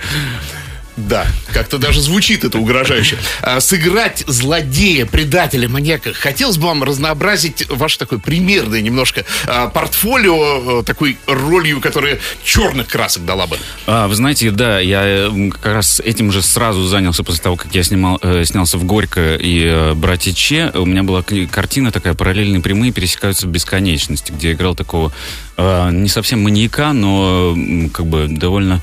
Да, 1.07 1.25
как-то 1.53 1.77
даже 1.77 2.01
звучит 2.01 2.43
это 2.43 2.59
угрожающе. 2.59 3.17
А, 3.41 3.59
сыграть 3.59 4.23
злодея, 4.27 5.05
предателя, 5.05 5.69
маньяка. 5.69 6.13
Хотелось 6.13 6.57
бы 6.57 6.67
вам 6.67 6.83
разнообразить 6.83 7.67
ваше 7.69 7.97
такое 7.97 8.19
примерное 8.19 8.81
немножко 8.81 9.23
а, 9.47 9.67
портфолио 9.67 10.81
э, 10.81 10.83
такой 10.83 11.17
ролью, 11.25 11.79
которая 11.79 12.19
черных 12.43 12.87
красок 12.87 13.25
дала 13.25 13.47
бы. 13.47 13.57
А, 13.87 14.07
вы 14.07 14.15
знаете, 14.15 14.51
да, 14.51 14.79
я 14.79 15.27
м, 15.27 15.51
как 15.51 15.65
раз 15.65 16.01
этим 16.01 16.31
же 16.31 16.41
сразу 16.41 16.85
занялся 16.85 17.23
после 17.23 17.41
того, 17.41 17.55
как 17.55 17.73
я 17.73 17.83
снимал, 17.83 18.19
э, 18.21 18.43
снялся 18.45 18.77
в 18.77 18.83
Горько 18.83 19.35
и 19.35 19.63
э, 19.65 19.93
Братья 19.93 20.33
Че. 20.33 20.71
У 20.73 20.85
меня 20.85 21.03
была 21.03 21.23
картина 21.49 21.91
такая, 21.91 22.13
параллельные 22.13 22.61
прямые 22.61 22.91
пересекаются 22.91 23.47
в 23.47 23.49
бесконечности, 23.49 24.31
где 24.31 24.49
я 24.49 24.53
играл 24.53 24.75
такого 24.75 25.13
э, 25.57 25.89
не 25.91 26.09
совсем 26.09 26.43
маньяка, 26.43 26.93
но 26.93 27.55
как 27.93 28.05
бы 28.05 28.27
довольно 28.29 28.81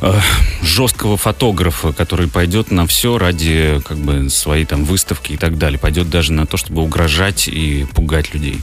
э, 0.00 0.18
жесткого 0.62 1.16
фотографа, 1.50 1.92
который 1.92 2.28
пойдет 2.28 2.70
на 2.70 2.86
все 2.86 3.18
ради 3.18 3.80
как 3.84 3.98
бы 3.98 4.30
своей 4.30 4.64
там 4.64 4.84
выставки 4.84 5.32
и 5.32 5.36
так 5.36 5.58
далее. 5.58 5.80
Пойдет 5.80 6.08
даже 6.08 6.32
на 6.32 6.46
то, 6.46 6.56
чтобы 6.56 6.80
угрожать 6.80 7.48
и 7.48 7.86
пугать 7.92 8.32
людей. 8.32 8.58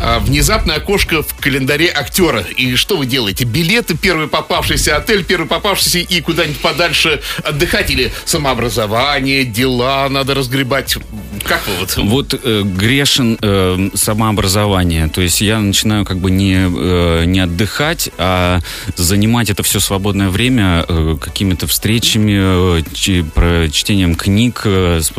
А, 0.00 0.18
внезапное 0.20 0.76
окошко 0.76 1.22
в 1.22 1.34
календаре 1.34 1.88
актера. 1.88 2.40
И 2.56 2.76
что 2.76 2.96
вы 2.96 3.06
делаете? 3.06 3.44
Билеты, 3.44 3.96
первый 3.96 4.28
попавшийся 4.28 4.96
отель, 4.96 5.24
первый 5.24 5.46
попавшийся 5.46 5.98
и 5.98 6.20
куда-нибудь 6.20 6.58
подальше 6.60 7.20
отдыхать? 7.44 7.90
Или 7.90 8.12
самообразование, 8.24 9.44
дела 9.44 10.08
надо 10.08 10.34
разгребать? 10.34 10.96
Как 11.44 11.66
вы 11.66 11.74
вот? 11.80 11.96
Вот 11.96 12.40
э, 12.42 12.62
грешен 12.62 13.38
э, 13.40 13.90
самообразование. 13.94 15.08
То 15.08 15.20
есть 15.20 15.40
я 15.40 15.58
начинаю 15.58 16.04
как 16.04 16.18
бы 16.18 16.30
не, 16.30 16.68
э, 16.68 17.24
не 17.26 17.40
отдыхать, 17.40 18.10
а 18.18 18.60
занимать 18.96 19.50
это 19.50 19.62
все 19.62 19.80
свободное 19.80 20.30
время 20.30 20.84
э, 20.88 21.16
какими-то 21.20 21.66
встречами, 21.66 22.78
э, 22.78 23.68
чтением 23.70 24.14
книг, 24.14 24.62
э, 24.64 25.00
с 25.02 25.10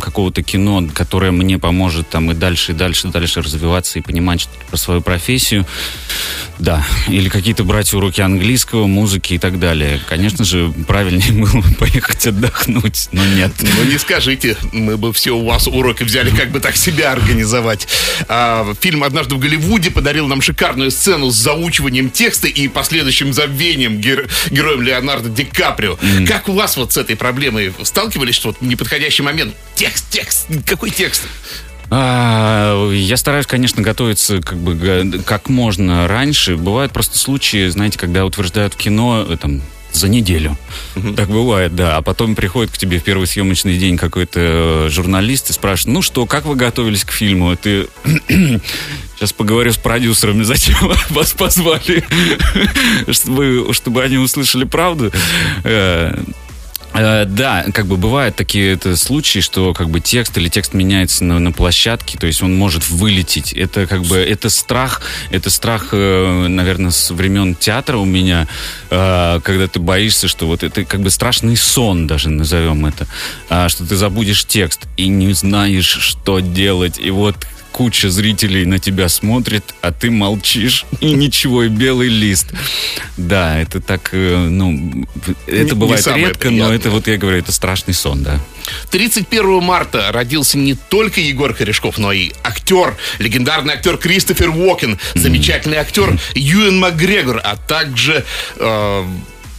какого-то 0.00 0.42
кино, 0.42 0.88
которое 0.94 1.30
мне 1.30 1.58
поможет 1.58 2.08
там 2.08 2.30
и 2.30 2.34
дальше, 2.34 2.72
и 2.72 2.74
дальше, 2.74 3.08
и 3.08 3.10
дальше 3.10 3.40
развиваться 3.66 3.98
и 3.98 4.02
понимать 4.02 4.42
что-то 4.42 4.64
про 4.66 4.76
свою 4.76 5.00
профессию. 5.00 5.66
Да, 6.58 6.86
или 7.08 7.28
какие-то 7.28 7.64
брать 7.64 7.92
уроки 7.92 8.22
английского, 8.22 8.86
музыки 8.86 9.34
и 9.34 9.38
так 9.38 9.58
далее. 9.58 10.00
Конечно 10.08 10.44
же, 10.44 10.72
правильнее 10.86 11.32
было 11.44 11.60
бы 11.60 11.74
поехать 11.74 12.26
отдохнуть, 12.26 13.08
но 13.12 13.24
нет. 13.26 13.52
Ну 13.60 13.84
не 13.84 13.98
скажите, 13.98 14.56
мы 14.72 14.96
бы 14.96 15.12
все 15.12 15.32
у 15.32 15.44
вас 15.44 15.56
вас 15.56 15.66
уроки 15.66 16.02
взяли, 16.02 16.30
как 16.30 16.50
бы 16.50 16.60
так 16.60 16.76
себя 16.76 17.12
организовать. 17.12 17.88
А, 18.28 18.74
фильм 18.80 19.04
«Однажды 19.04 19.34
в 19.34 19.38
Голливуде» 19.38 19.90
подарил 19.90 20.26
нам 20.26 20.42
шикарную 20.42 20.90
сцену 20.90 21.30
с 21.30 21.34
заучиванием 21.34 22.10
текста 22.10 22.46
и 22.46 22.68
последующим 22.68 23.32
забвением 23.32 23.98
гер- 23.98 24.28
героем 24.50 24.82
Леонардо 24.82 25.30
Ди 25.30 25.44
Каприо. 25.44 25.94
Mm. 25.94 26.26
Как 26.26 26.48
у 26.48 26.52
вас 26.52 26.76
вот 26.76 26.92
с 26.92 26.96
этой 26.98 27.16
проблемой 27.16 27.72
сталкивались, 27.82 28.34
что 28.34 28.48
вот 28.48 28.60
неподходящий 28.60 29.22
момент? 29.22 29.54
Текст, 29.74 30.04
текст, 30.10 30.46
какой 30.66 30.90
текст? 30.90 31.22
А, 31.90 32.90
я 32.90 33.16
стараюсь, 33.16 33.46
конечно, 33.46 33.82
готовиться 33.82 34.40
как 34.40 34.58
бы 34.58 35.22
как 35.24 35.48
можно 35.48 36.08
раньше. 36.08 36.56
Бывают 36.56 36.92
просто 36.92 37.18
случаи, 37.18 37.68
знаете, 37.68 37.98
когда 37.98 38.24
утверждают 38.24 38.74
в 38.74 38.76
кино 38.76 39.24
э, 39.28 39.36
там 39.36 39.62
за 39.92 40.08
неделю. 40.08 40.56
Угу. 40.96 41.14
Так 41.14 41.28
бывает, 41.28 41.74
да. 41.74 41.96
А 41.96 42.02
потом 42.02 42.34
приходит 42.34 42.72
к 42.72 42.78
тебе 42.78 42.98
в 42.98 43.04
первый 43.04 43.26
съемочный 43.26 43.78
день 43.78 43.96
какой-то 43.96 44.40
э, 44.40 44.88
журналист 44.90 45.50
и 45.50 45.52
спрашивает, 45.52 45.94
ну 45.94 46.02
что, 46.02 46.26
как 46.26 46.44
вы 46.44 46.54
готовились 46.54 47.04
к 47.04 47.12
фильму? 47.12 47.52
И 47.52 47.56
ты 47.56 47.88
Сейчас 49.16 49.32
поговорю 49.32 49.72
с 49.72 49.78
продюсерами, 49.78 50.42
зачем 50.42 50.76
вас 51.10 51.32
позвали, 51.32 52.04
чтобы, 53.10 53.72
чтобы 53.72 54.02
они 54.02 54.18
услышали 54.18 54.64
правду. 54.64 55.10
Э, 56.98 57.24
да, 57.26 57.64
как 57.72 57.86
бы 57.86 57.96
бывают 57.96 58.36
такие 58.36 58.72
это, 58.72 58.96
случаи, 58.96 59.40
что 59.40 59.74
как 59.74 59.90
бы 59.90 60.00
текст 60.00 60.36
или 60.38 60.48
текст 60.48 60.74
меняется 60.74 61.24
на, 61.24 61.38
на 61.38 61.52
площадке, 61.52 62.18
то 62.18 62.26
есть 62.26 62.42
он 62.42 62.56
может 62.56 62.88
вылететь. 62.88 63.52
Это 63.52 63.86
как 63.86 64.02
бы 64.02 64.16
это 64.16 64.50
страх, 64.50 65.02
это 65.30 65.50
страх, 65.50 65.88
э, 65.92 66.46
наверное, 66.48 66.90
с 66.90 67.10
времен 67.10 67.54
театра 67.54 67.98
у 67.98 68.04
меня, 68.04 68.48
э, 68.90 69.40
когда 69.42 69.68
ты 69.68 69.78
боишься, 69.80 70.28
что 70.28 70.46
вот 70.46 70.62
это 70.62 70.84
как 70.84 71.00
бы 71.00 71.10
страшный 71.10 71.56
сон 71.56 72.06
даже 72.06 72.30
назовем 72.30 72.86
это, 72.86 73.06
а, 73.48 73.68
что 73.68 73.86
ты 73.86 73.96
забудешь 73.96 74.44
текст 74.44 74.86
и 74.96 75.08
не 75.08 75.32
знаешь, 75.32 75.86
что 75.86 76.40
делать, 76.40 76.98
и 76.98 77.10
вот 77.10 77.36
куча 77.76 78.08
зрителей 78.08 78.64
на 78.64 78.78
тебя 78.78 79.06
смотрит, 79.10 79.74
а 79.82 79.92
ты 79.92 80.10
молчишь, 80.10 80.86
и 81.00 81.12
ничего, 81.12 81.64
и 81.64 81.68
белый 81.68 82.08
лист. 82.08 82.46
Да, 83.18 83.60
это 83.60 83.82
так, 83.82 84.08
э, 84.12 84.48
ну, 84.48 85.06
это 85.46 85.64
не, 85.64 85.72
бывает 85.72 86.06
не 86.06 86.14
редко, 86.14 86.48
приятное. 86.48 86.68
но 86.68 86.74
это 86.74 86.88
вот, 86.88 87.06
я 87.06 87.18
говорю, 87.18 87.36
это 87.36 87.52
страшный 87.52 87.92
сон, 87.92 88.22
да. 88.22 88.40
31 88.90 89.62
марта 89.62 90.10
родился 90.10 90.56
не 90.56 90.72
только 90.72 91.20
Егор 91.20 91.52
Корешков, 91.52 91.98
но 91.98 92.12
и 92.12 92.32
актер, 92.42 92.96
легендарный 93.18 93.74
актер 93.74 93.98
Кристофер 93.98 94.48
Уокен, 94.48 94.98
замечательный 95.14 95.76
актер 95.76 96.18
Юэн 96.34 96.78
Макгрегор, 96.78 97.42
а 97.44 97.56
также... 97.56 98.24
Э, 98.56 99.04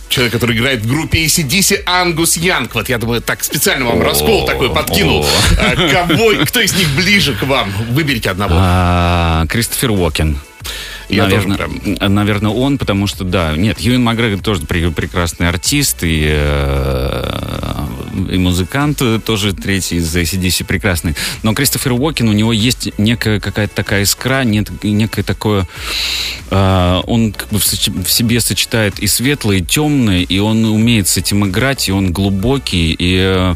человек, 0.10 0.34
который 0.34 0.56
играет 0.56 0.82
в 0.82 0.88
группе 0.88 1.26
ACDC, 1.26 1.84
Ангус 1.86 2.38
Янг. 2.38 2.76
Вот 2.76 2.90
я 2.90 2.98
думаю, 2.98 3.22
так 3.22 3.44
специально 3.44 3.86
вам 3.86 4.02
раскол 4.02 4.46
такой 4.46 4.74
подкинул. 4.74 5.26
А, 5.60 6.06
кого, 6.06 6.34
кто 6.46 6.62
из 6.62 6.74
них 6.76 6.90
ближе 6.96 7.34
к 7.34 7.44
вам? 7.44 7.72
Выберите 7.90 8.30
одного. 8.30 8.56
А, 8.58 9.46
Кристофер 9.48 9.92
Уокен. 9.92 10.40
Я 11.10 11.24
наверное, 11.24 11.58
прям... 11.58 12.14
наверное, 12.14 12.52
он, 12.52 12.78
потому 12.78 13.08
что, 13.08 13.24
да, 13.24 13.56
нет, 13.56 13.80
Юэн 13.80 14.04
Макгрегор 14.04 14.42
тоже 14.44 14.62
прекрасный 14.64 15.48
артист 15.48 16.00
и, 16.02 16.26
э, 16.28 17.87
и 18.26 18.38
музыкант 18.38 19.02
тоже 19.26 19.54
третий 19.54 19.98
из 19.98 20.16
ACDC 20.16 20.66
прекрасный. 20.66 21.16
Но 21.44 21.54
Кристофер 21.54 21.94
Уокен, 21.94 22.28
у 22.30 22.34
него 22.34 22.54
есть 22.54 22.90
некая 22.98 23.40
какая-то 23.40 23.76
такая 23.76 24.04
искра, 24.04 24.44
нет, 24.44 24.70
некое 24.84 25.24
такое... 25.24 25.68
Э, 26.50 27.02
он 27.06 27.34
как 27.34 27.50
бы 27.50 27.60
в, 27.60 27.66
в 27.66 28.12
себе 28.12 28.40
сочетает 28.40 29.00
и 29.00 29.08
светлое, 29.08 29.58
и 29.58 29.62
темное, 29.62 30.22
и 30.22 30.40
он 30.40 30.66
умеет 30.66 31.08
с 31.08 31.18
этим 31.18 31.46
играть, 31.48 31.90
и 31.90 31.92
он 31.92 32.12
глубокий, 32.12 32.94
и... 32.98 33.18
Э, 33.20 33.56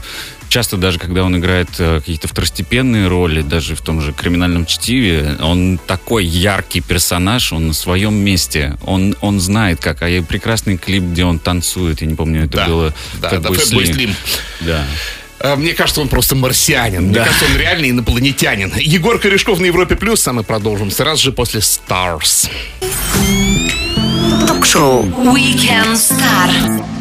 часто 0.51 0.75
даже 0.75 0.99
когда 0.99 1.23
он 1.23 1.37
играет 1.37 1.69
э, 1.79 1.99
какие-то 1.99 2.27
второстепенные 2.27 3.07
роли, 3.07 3.41
даже 3.41 3.75
в 3.75 3.81
том 3.81 4.01
же 4.01 4.11
криминальном 4.11 4.65
чтиве, 4.65 5.37
он 5.41 5.79
такой 5.87 6.25
яркий 6.25 6.81
персонаж, 6.81 7.53
он 7.53 7.67
на 7.67 7.73
своем 7.73 8.13
месте, 8.13 8.77
он, 8.83 9.15
он 9.21 9.39
знает 9.39 9.79
как. 9.79 10.01
А 10.01 10.09
я 10.09 10.21
прекрасный 10.21 10.77
клип, 10.77 11.03
где 11.03 11.23
он 11.23 11.39
танцует, 11.39 12.01
я 12.01 12.07
не 12.07 12.15
помню, 12.15 12.43
это 12.45 12.57
да, 12.57 12.67
было 12.67 12.93
да, 13.21 13.29
да, 13.29 13.49
Fatboy 13.49 13.83
Slim. 13.83 14.13
Да. 14.59 14.85
А, 15.39 15.55
мне 15.55 15.73
кажется, 15.73 16.01
он 16.01 16.09
просто 16.09 16.35
марсианин. 16.35 17.13
Да. 17.13 17.21
Мне 17.21 17.29
кажется, 17.29 17.45
он 17.45 17.57
реальный 17.57 17.89
инопланетянин. 17.91 18.73
Егор 18.77 19.17
Корешков 19.19 19.59
на 19.59 19.65
Европе 19.65 19.95
Плюс, 19.95 20.27
а 20.27 20.33
мы 20.33 20.43
продолжим 20.43 20.91
сразу 20.91 21.23
же 21.23 21.31
после 21.31 21.61
Stars. 21.61 22.49
Ток-шоу 24.47 25.05
Weekend 25.05 25.93
Star. 25.93 27.00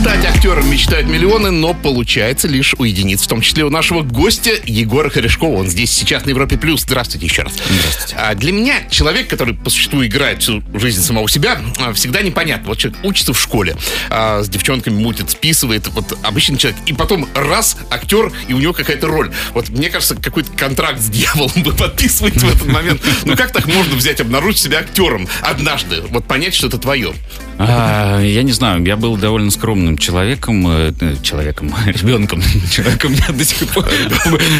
Стать 0.00 0.26
актером 0.26 0.70
мечтают 0.70 1.08
миллионы, 1.08 1.50
но 1.50 1.72
получается 1.72 2.46
лишь 2.48 2.74
у 2.78 2.84
единиц, 2.84 3.22
в 3.22 3.28
том 3.28 3.40
числе 3.40 3.64
у 3.64 3.70
нашего 3.70 4.02
гостя 4.02 4.50
Егора 4.66 5.08
Корешкова. 5.08 5.58
Он 5.58 5.68
здесь 5.68 5.90
сейчас 5.90 6.26
на 6.26 6.30
Европе 6.30 6.58
Плюс. 6.58 6.82
Здравствуйте 6.82 7.26
еще 7.26 7.42
раз. 7.42 7.54
Здравствуйте. 7.54 8.14
А 8.16 8.34
для 8.34 8.52
меня 8.52 8.86
человек, 8.90 9.28
который 9.28 9.54
по 9.54 9.70
существу 9.70 10.04
играет 10.04 10.42
всю 10.42 10.62
жизнь 10.74 11.02
самого 11.02 11.30
себя, 11.30 11.60
а, 11.78 11.94
всегда 11.94 12.20
непонятно. 12.20 12.68
Вот 12.68 12.78
человек 12.78 13.00
учится 13.04 13.32
в 13.32 13.40
школе, 13.40 13.74
а 14.10 14.42
с 14.42 14.50
девчонками 14.50 14.94
мутит, 14.94 15.30
списывает, 15.30 15.88
вот 15.88 16.16
обычный 16.22 16.58
человек. 16.58 16.78
И 16.84 16.92
потом 16.92 17.26
раз, 17.34 17.78
актер, 17.90 18.30
и 18.48 18.52
у 18.52 18.58
него 18.58 18.74
какая-то 18.74 19.06
роль. 19.06 19.32
Вот 19.54 19.70
мне 19.70 19.88
кажется, 19.88 20.14
какой-то 20.14 20.52
контракт 20.52 21.00
с 21.00 21.08
дьяволом 21.08 21.50
вы 21.56 21.72
подписываете 21.72 22.40
в 22.40 22.54
этот 22.54 22.66
момент. 22.66 23.00
Ну 23.24 23.34
как 23.34 23.50
так 23.50 23.66
можно 23.66 23.96
взять, 23.96 24.20
обнаружить 24.20 24.58
себя 24.60 24.80
актером 24.80 25.26
однажды? 25.40 26.02
Вот 26.10 26.26
понять, 26.26 26.54
что 26.54 26.66
это 26.66 26.76
твое. 26.76 27.14
А, 27.58 28.20
я 28.20 28.42
не 28.42 28.52
знаю, 28.52 28.84
я 28.84 28.96
был 28.96 29.16
довольно 29.16 29.50
скромным 29.50 29.96
человеком, 29.96 30.66
э, 30.68 30.92
э 31.00 31.16
человеком, 31.22 31.74
ребенком, 31.86 32.42
человеком 32.70 33.12
я 33.14 33.32
до 33.32 33.44
сих 33.44 33.68
пор. 33.68 33.88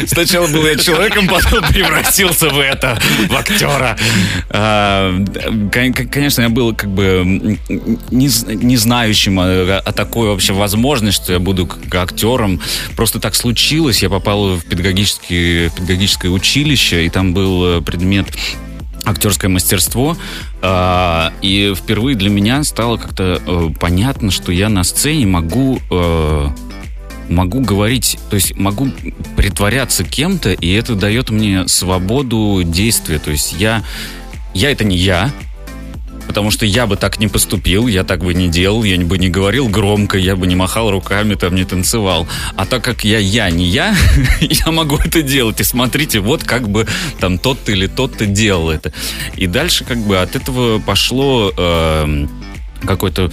Сначала 0.07 0.47
был 0.47 0.65
я 0.65 0.75
человеком, 0.75 1.27
потом 1.27 1.63
превратился 1.65 2.49
в 2.49 2.59
это, 2.59 2.99
в 3.29 3.35
актера. 3.35 3.97
А, 4.49 5.13
конечно, 5.71 6.41
я 6.41 6.49
был 6.49 6.73
как 6.75 6.89
бы 6.89 7.57
не, 8.11 8.55
не 8.55 8.77
знающим 8.77 9.39
о, 9.39 9.77
о 9.77 9.91
такой 9.91 10.29
вообще 10.29 10.53
возможности, 10.53 11.23
что 11.23 11.33
я 11.33 11.39
буду 11.39 11.69
актером. 11.93 12.61
Просто 12.95 13.19
так 13.19 13.35
случилось, 13.35 14.01
я 14.01 14.09
попал 14.09 14.55
в 14.55 14.65
педагогическое, 14.65 15.69
педагогическое 15.69 16.31
училище, 16.31 17.05
и 17.05 17.09
там 17.09 17.33
был 17.33 17.81
предмет 17.81 18.27
актерское 19.07 19.49
мастерство. 19.49 20.17
Э, 20.61 21.29
и 21.41 21.73
впервые 21.75 22.15
для 22.15 22.29
меня 22.29 22.63
стало 22.63 22.97
как-то 22.97 23.41
э, 23.45 23.69
понятно, 23.79 24.31
что 24.31 24.51
я 24.51 24.69
на 24.69 24.83
сцене 24.83 25.25
могу 25.25 25.79
э, 25.89 26.47
могу 27.29 27.59
говорить, 27.59 28.17
то 28.29 28.35
есть 28.35 28.55
могу 28.55 28.89
притворяться 29.35 30.05
кем-то, 30.05 30.53
и 30.53 30.71
это 30.71 30.95
дает 30.95 31.29
мне 31.29 31.67
свободу 31.67 32.61
действия. 32.63 33.19
То 33.19 33.31
есть 33.31 33.53
я 33.59 33.83
я 34.53 34.71
это 34.71 34.83
не 34.83 34.97
я, 34.97 35.31
потому 36.27 36.51
что 36.51 36.65
я 36.65 36.85
бы 36.85 36.97
так 36.97 37.19
не 37.19 37.27
поступил, 37.27 37.87
я 37.87 38.03
так 38.03 38.23
бы 38.23 38.33
не 38.33 38.49
делал, 38.49 38.83
я 38.83 38.97
бы 38.97 39.17
не 39.17 39.29
говорил 39.29 39.69
громко, 39.69 40.17
я 40.17 40.35
бы 40.35 40.45
не 40.45 40.55
махал 40.55 40.91
руками, 40.91 41.35
там 41.35 41.55
не 41.55 41.65
танцевал. 41.65 42.27
А 42.55 42.65
так 42.65 42.83
как 42.83 43.03
я 43.03 43.17
я 43.17 43.49
не 43.49 43.65
я, 43.65 43.95
я 44.41 44.71
могу 44.71 44.97
это 44.97 45.21
делать. 45.21 45.59
И 45.61 45.63
смотрите, 45.63 46.19
вот 46.19 46.43
как 46.43 46.69
бы 46.69 46.85
там 47.19 47.37
тот-то 47.37 47.71
или 47.71 47.87
тот-то 47.87 48.25
делал 48.25 48.69
это. 48.69 48.93
И 49.35 49.47
дальше 49.47 49.83
как 49.85 49.97
бы 49.99 50.17
от 50.17 50.35
этого 50.35 50.79
пошло 50.79 51.51
э, 51.55 52.27
какой-то 52.85 53.31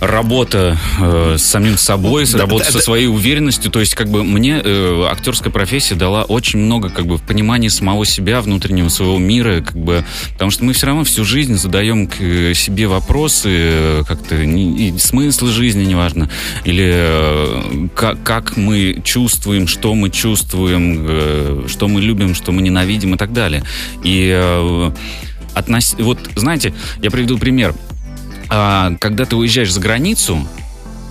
работа 0.00 0.78
э, 1.00 1.36
с 1.38 1.44
самим 1.44 1.76
собой, 1.78 2.26
да, 2.30 2.38
работа 2.38 2.64
да, 2.64 2.70
со 2.70 2.78
да. 2.78 2.84
своей 2.84 3.06
уверенностью. 3.06 3.70
То 3.70 3.80
есть, 3.80 3.94
как 3.94 4.08
бы 4.08 4.24
мне 4.24 4.60
э, 4.62 5.06
актерская 5.10 5.52
профессия 5.52 5.94
дала 5.94 6.24
очень 6.24 6.58
много, 6.58 6.90
как 6.90 7.06
бы, 7.06 7.18
в 7.18 7.22
понимании 7.22 7.68
самого 7.68 8.04
себя, 8.06 8.40
внутреннего 8.40 8.88
своего 8.88 9.18
мира, 9.18 9.60
как 9.60 9.76
бы, 9.76 10.04
потому 10.32 10.50
что 10.50 10.64
мы 10.64 10.72
все 10.72 10.86
равно 10.86 11.04
всю 11.04 11.24
жизнь 11.24 11.56
задаем 11.56 12.06
к 12.06 12.20
э, 12.20 12.54
себе 12.54 12.86
вопросы, 12.86 13.50
э, 13.52 14.02
как-то 14.06 14.44
не, 14.44 14.88
и 14.88 14.98
смысл 14.98 15.46
жизни, 15.46 15.84
неважно, 15.84 16.30
или 16.64 16.92
э, 16.94 17.88
как, 17.94 18.22
как 18.22 18.56
мы 18.56 19.00
чувствуем, 19.04 19.66
что 19.66 19.94
мы 19.94 20.10
чувствуем, 20.10 21.06
э, 21.08 21.64
что 21.68 21.88
мы 21.88 22.00
любим, 22.00 22.34
что 22.34 22.52
мы 22.52 22.62
ненавидим 22.62 23.14
и 23.14 23.18
так 23.18 23.32
далее. 23.32 23.62
И 24.02 24.30
э, 24.32 24.90
относ... 25.54 25.96
вот, 25.98 26.18
знаете, 26.34 26.74
я 27.02 27.10
приведу 27.10 27.38
пример 27.38 27.74
когда 28.48 29.24
ты 29.24 29.36
уезжаешь 29.36 29.72
за 29.72 29.80
границу, 29.80 30.46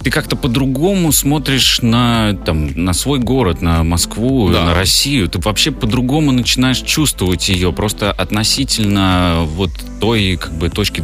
ты 0.06 0.12
как-то 0.12 0.36
по-другому 0.36 1.12
смотришь 1.12 1.80
на, 1.82 2.34
там, 2.46 2.68
на 2.76 2.94
свой 2.94 3.18
город, 3.18 3.64
на 3.64 3.84
Москву, 3.84 4.52
да. 4.52 4.66
на 4.66 4.76
Россию. 4.76 5.28
Ты 5.28 5.40
вообще 5.40 5.72
по-другому 5.72 6.32
начинаешь 6.32 6.82
чувствовать 6.82 7.50
ее, 7.50 7.74
просто 7.74 8.12
относительно 8.12 9.46
вот 9.46 9.72
той 10.00 10.38
как 10.40 10.54
бы 10.54 10.70
точки 10.70 11.04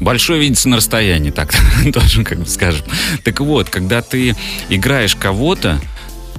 большой 0.00 0.40
видится 0.40 0.68
на 0.68 0.78
расстоянии, 0.78 1.30
так 1.30 1.54
тоже 1.94 2.24
как 2.24 2.40
бы 2.40 2.46
скажем. 2.46 2.84
Так 3.22 3.40
вот, 3.40 3.70
когда 3.70 4.02
ты 4.02 4.34
играешь 4.68 5.14
кого-то, 5.14 5.80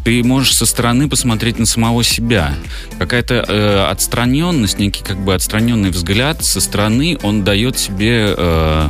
ты 0.03 0.23
можешь 0.23 0.55
со 0.55 0.65
стороны 0.65 1.09
посмотреть 1.09 1.59
на 1.59 1.65
самого 1.65 2.03
себя. 2.03 2.53
Какая-то 2.97 3.45
э, 3.47 3.85
отстраненность, 3.89 4.79
некий 4.79 5.03
как 5.03 5.19
бы 5.23 5.33
отстраненный 5.33 5.89
взгляд 5.89 6.43
со 6.43 6.61
стороны, 6.61 7.17
он 7.23 7.43
дает 7.43 7.77
себе... 7.77 8.33
Э, 8.37 8.89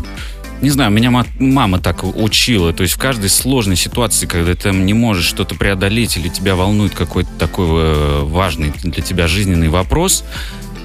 не 0.62 0.69
знаю, 0.72 0.91
меня 0.91 1.10
ма- 1.10 1.26
мама 1.39 1.80
так 1.80 2.04
учила. 2.04 2.74
То 2.74 2.84
есть 2.84 2.95
в 2.95 2.98
каждой 2.98 3.30
сложной 3.30 3.78
ситуации, 3.78 4.26
когда 4.26 4.54
ты 4.56 4.72
не 4.72 4.93
можешь 4.93 5.26
что-то 5.26 5.56
преодолеть 5.56 6.17
или 6.17 6.28
тебя 6.28 6.56
волнует 6.56 6.93
какой-то 6.93 7.30
такой 7.39 7.65
э, 7.69 8.24
важный 8.24 8.74
для 8.84 9.02
тебя 9.02 9.28
жизненный 9.28 9.69
вопрос, 9.69 10.26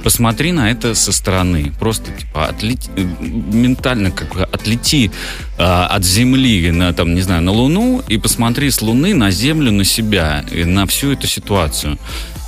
посмотри 0.04 0.52
на 0.52 0.70
это 0.70 0.94
со 0.94 1.12
стороны. 1.12 1.72
Просто 1.80 2.12
типа 2.12 2.46
отлети, 2.46 2.90
э, 2.94 3.02
ментально 3.02 4.10
как 4.10 4.34
бы 4.34 4.42
отлети 4.42 5.10
а, 5.58 5.86
от 5.86 6.04
Земли 6.04 6.70
на 6.70 6.92
там 6.92 7.14
не 7.14 7.22
знаю 7.22 7.42
на 7.42 7.50
Луну 7.50 8.02
и 8.06 8.18
посмотри 8.18 8.70
с 8.70 8.82
Луны 8.82 9.14
на 9.14 9.30
Землю, 9.30 9.72
на 9.72 9.84
себя, 9.84 10.44
и 10.52 10.64
на 10.64 10.86
всю 10.86 11.12
эту 11.12 11.26
ситуацию. 11.26 11.98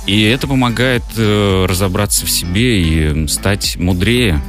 И 0.05 0.21
это 0.21 0.47
помогает 0.47 1.03
э, 1.17 1.65
разобраться 1.67 2.25
в 2.25 2.29
себе 2.29 2.81
и 2.81 3.27
стать 3.27 3.75
мудрее. 3.77 4.41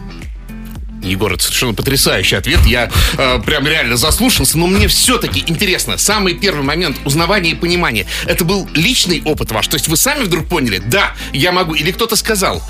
Егор, 1.03 1.33
это 1.33 1.43
совершенно 1.43 1.75
потрясающий 1.75 2.37
ответ. 2.37 2.61
Я 2.67 2.91
э, 3.17 3.41
прям 3.45 3.67
реально 3.67 3.97
заслушался, 3.97 4.59
но 4.59 4.67
мне 4.67 4.89
все-таки 4.89 5.45
интересно. 5.47 5.99
Самый 5.99 6.35
первый 6.35 6.63
момент 6.63 6.97
узнавания 7.05 7.51
и 7.51 7.55
понимания. 7.55 8.07
Это 8.27 8.45
был 8.45 8.69
личный 8.75 9.23
опыт 9.25 9.51
ваш? 9.53 9.69
То 9.69 9.77
есть 9.77 9.89
вы 9.89 9.97
сами 9.97 10.25
вдруг 10.25 10.49
поняли, 10.49 10.79
да, 10.85 11.15
я 11.33 11.53
могу, 11.53 11.75
или 11.75 11.93
кто-то 11.93 12.17
сказал? 12.17 12.63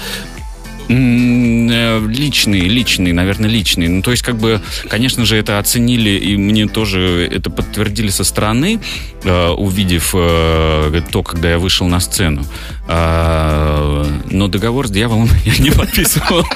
Э, 0.89 2.07
Личный, 2.07 2.61
личный, 2.61 3.13
наверное, 3.13 3.51
личный. 3.51 3.89
Ну, 3.89 4.03
то 4.03 4.11
есть, 4.11 4.23
как 4.23 4.37
бы, 4.37 4.61
конечно 4.89 5.25
же, 5.25 5.37
это 5.37 5.59
оценили, 5.59 6.11
и 6.11 6.37
мне 6.37 6.67
тоже 6.67 7.29
это 7.31 7.51
подтвердили 7.51 8.09
со 8.09 8.25
стороны, 8.25 8.81
э, 9.25 9.49
увидев 9.51 10.11
э, 10.15 11.03
то, 11.11 11.23
когда 11.23 11.51
я 11.51 11.59
вышел 11.59 11.87
на 11.87 12.01
сцену. 12.01 12.45
А, 12.91 14.07
Но 14.31 14.49
договор 14.49 14.89
с 14.89 14.91
дьяволом 14.91 15.29
я 15.45 15.57
не 15.59 15.71
подписывал. 15.71 16.47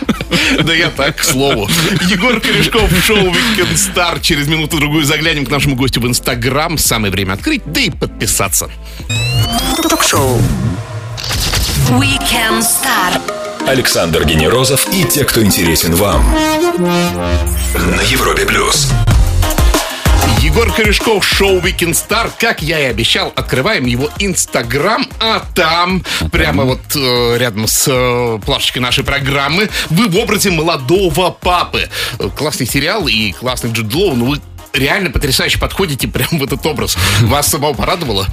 Да 0.65 0.73
я 0.73 0.89
так, 0.89 1.17
к 1.17 1.25
слову. 1.25 1.69
Егор 2.09 2.41
Корешков 2.41 2.91
шоу 3.05 3.19
Weekend 3.19 3.75
Star. 3.75 4.19
Через 4.23 4.49
минуту-другую 4.49 5.05
заглянем 5.05 5.45
к 5.45 5.51
нашему 5.51 5.77
гостю 5.77 6.01
в 6.01 6.07
Инстаграм. 6.07 6.79
Самое 6.79 7.13
время 7.13 7.35
открыть, 7.35 7.63
да 7.67 7.81
и 7.81 7.91
подписаться. 7.91 8.71
Ток-шоу. 9.77 10.41
Weekend 11.91 12.63
Star. 12.63 13.21
Александр 13.69 14.25
Генерозов 14.25 14.87
и 14.93 15.05
те, 15.05 15.25
кто 15.25 15.43
интересен 15.43 15.95
вам. 15.95 16.25
На 17.75 18.01
Европе 18.03 18.47
плюс. 18.47 18.91
Егор 20.41 20.73
Корешков, 20.73 21.25
шоу 21.25 21.61
Weekend 21.61 21.93
Star. 21.93 22.31
Как 22.39 22.63
я 22.63 22.81
и 22.81 22.85
обещал, 22.85 23.33
открываем 23.37 23.87
его 23.87 24.09
Инстаграм, 24.19 25.07
а 25.21 25.43
там, 25.55 26.05
прямо 26.31 26.65
вот 26.65 26.81
э, 26.95 27.39
рядом 27.39 27.67
с 27.67 27.87
э, 27.89 28.39
плашечкой 28.45 28.83
нашей 28.83 29.05
программы, 29.05 29.71
вы 29.91 30.09
в 30.09 30.17
образе 30.17 30.51
молодого 30.51 31.31
папы. 31.31 31.89
Классный 32.37 32.67
сериал 32.67 33.07
и 33.07 33.33
классный 33.33 33.71
Джуд 33.73 33.95
Лоу, 33.95 34.17
но 34.17 34.25
вы 34.25 34.41
реально 34.73 35.11
потрясающе 35.11 35.59
подходите 35.59 36.09
прямо 36.09 36.39
в 36.39 36.45
этот 36.45 36.65
образ. 36.67 36.97
Вас 37.23 37.49
самого 37.49 37.75
порадовало? 37.75 38.27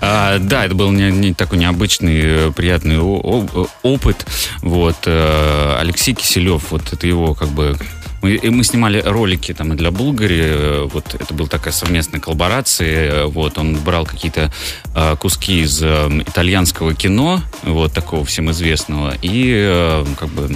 А, 0.00 0.38
да, 0.38 0.64
это 0.64 0.74
был 0.74 0.90
не, 0.90 1.10
не 1.10 1.34
такой 1.34 1.58
необычный, 1.58 2.20
э, 2.22 2.52
приятный 2.54 2.98
о- 3.00 3.66
опыт. 3.82 4.26
Вот 4.62 4.96
э, 5.06 5.76
Алексей 5.80 6.14
Киселев, 6.14 6.70
вот 6.70 6.92
это 6.92 7.06
его 7.06 7.34
как 7.34 7.48
бы 7.48 7.76
мы, 8.20 8.40
мы 8.42 8.64
снимали 8.64 9.00
ролики 9.00 9.54
там 9.54 9.72
и 9.72 9.76
для 9.76 9.90
Булгари, 9.90 10.40
э, 10.40 10.88
вот 10.92 11.14
это 11.14 11.32
была 11.34 11.48
такая 11.48 11.72
совместная 11.72 12.20
коллаборация, 12.20 13.10
э, 13.10 13.24
вот 13.26 13.58
он 13.58 13.76
брал 13.76 14.04
какие-то 14.06 14.52
э, 14.94 15.16
куски 15.20 15.60
из 15.62 15.80
э, 15.82 16.08
итальянского 16.26 16.94
кино, 16.94 17.40
вот 17.62 17.92
такого 17.92 18.24
всем 18.24 18.50
известного, 18.50 19.14
и 19.22 19.52
э, 19.56 20.04
как 20.18 20.30
бы 20.30 20.54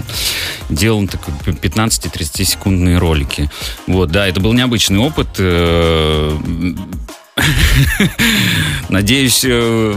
делал 0.71 1.07
такой 1.07 1.35
15-30 1.45 2.45
секундные 2.45 2.99
ролики. 2.99 3.49
Вот, 3.87 4.11
да, 4.11 4.27
это 4.27 4.41
был 4.41 4.53
необычный 4.53 4.99
опыт. 4.99 5.22
Э, 5.39 6.39
Надеюсь, 8.89 9.43
э, 9.45 9.95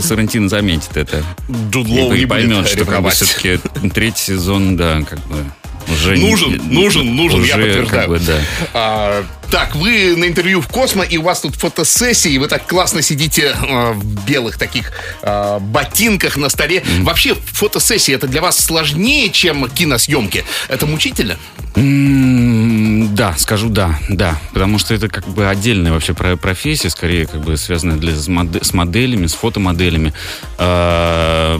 Сарантино 0.00 0.48
заметит 0.48 0.96
это. 0.96 1.22
Джуд 1.70 1.86
И, 1.88 2.26
поймет, 2.26 2.66
что 2.68 2.84
как 2.84 3.02
бы, 3.02 3.10
все-таки 3.10 3.58
третий 3.90 4.22
сезон, 4.22 4.76
да, 4.76 5.02
как 5.02 5.18
бы 5.26 5.44
уже... 5.92 6.16
не- 6.16 6.30
Нужен, 6.30 6.60
нужен, 6.68 7.14
нужен, 7.14 7.42
я 7.44 7.56
уже, 7.56 7.64
подтверждаю. 7.66 7.88
как 7.88 8.08
бы, 8.08 8.18
да. 8.20 8.38
А, 8.74 9.24
так, 9.52 9.76
вы 9.76 10.16
на 10.16 10.24
интервью 10.24 10.62
в 10.62 10.66
Космо, 10.68 11.04
и 11.04 11.18
у 11.18 11.22
вас 11.24 11.42
тут 11.42 11.56
фотосессия, 11.56 12.30
и 12.30 12.38
вы 12.38 12.48
так 12.48 12.66
классно 12.66 13.02
сидите 13.02 13.54
а, 13.54 13.92
в 13.92 14.24
белых 14.24 14.56
таких 14.56 14.92
а, 15.22 15.58
ботинках 15.58 16.38
на 16.38 16.48
столе. 16.48 16.82
Вообще, 17.00 17.34
фотосессия 17.34 18.14
это 18.14 18.26
для 18.26 18.40
вас 18.40 18.58
сложнее, 18.58 19.28
чем 19.28 19.68
киносъемки? 19.68 20.44
Это 20.68 20.86
мучительно? 20.86 21.36
М, 21.76 23.14
Да, 23.14 23.34
скажу 23.36 23.68
да, 23.68 23.98
да, 24.08 24.40
потому 24.54 24.78
что 24.78 24.94
это 24.94 25.08
как 25.08 25.28
бы 25.28 25.46
отдельная 25.46 25.92
вообще 25.92 26.14
про- 26.14 26.36
профессия, 26.36 26.88
скорее 26.88 27.26
как 27.26 27.42
бы 27.42 27.58
связанная 27.58 27.96
для, 27.96 28.14
с, 28.16 28.28
моде- 28.28 28.64
с 28.64 28.72
моделями, 28.72 29.26
с 29.26 29.34
фотомоделями. 29.34 30.14
А, 30.56 31.58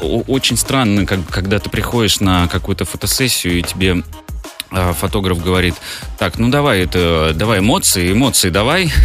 о- 0.00 0.22
Очень 0.26 0.56
странно, 0.56 1.06
как- 1.06 1.28
когда 1.30 1.60
ты 1.60 1.70
приходишь 1.70 2.18
на 2.18 2.48
какую-то 2.48 2.84
фотосессию 2.84 3.58
и 3.60 3.62
тебе 3.62 4.02
фотограф 4.70 5.42
говорит, 5.42 5.74
так, 6.18 6.38
ну 6.38 6.48
давай, 6.48 6.80
это, 6.80 7.32
давай 7.34 7.60
эмоции, 7.60 8.12
эмоции 8.12 8.50
давай. 8.50 8.92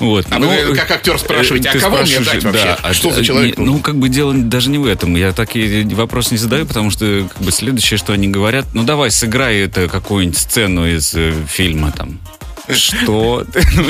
Вот. 0.00 0.26
А 0.30 0.38
ну, 0.38 0.48
вы 0.48 0.74
как 0.74 0.90
актер 0.90 1.18
спрашиваете, 1.18 1.68
а 1.68 1.72
ты 1.72 1.78
кого 1.78 1.98
мне 1.98 2.20
дать 2.20 2.42
вообще? 2.42 2.76
да, 2.82 2.92
Что 2.92 3.10
а- 3.10 3.12
за 3.12 3.20
а, 3.20 3.24
человек 3.24 3.58
не-? 3.58 3.64
Ну, 3.64 3.78
как 3.80 3.96
бы 3.96 4.08
дело 4.08 4.34
даже 4.34 4.70
не 4.70 4.78
в 4.78 4.86
этом. 4.86 5.14
Я 5.16 5.32
такие 5.32 5.86
вопросы 5.94 6.32
не 6.32 6.38
задаю, 6.38 6.66
потому 6.66 6.90
что 6.90 7.28
как 7.32 7.42
бы 7.42 7.52
следующее, 7.52 7.98
что 7.98 8.12
они 8.12 8.28
говорят, 8.28 8.66
ну 8.72 8.82
давай 8.82 9.10
сыграй 9.10 9.58
это 9.60 9.88
какую-нибудь 9.88 10.38
сцену 10.38 10.86
из 10.86 11.14
э, 11.14 11.34
фильма 11.48 11.92
там. 11.92 12.20
Что? 12.72 13.44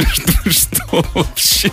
Что- 0.51 1.05
вообще? 1.15 1.71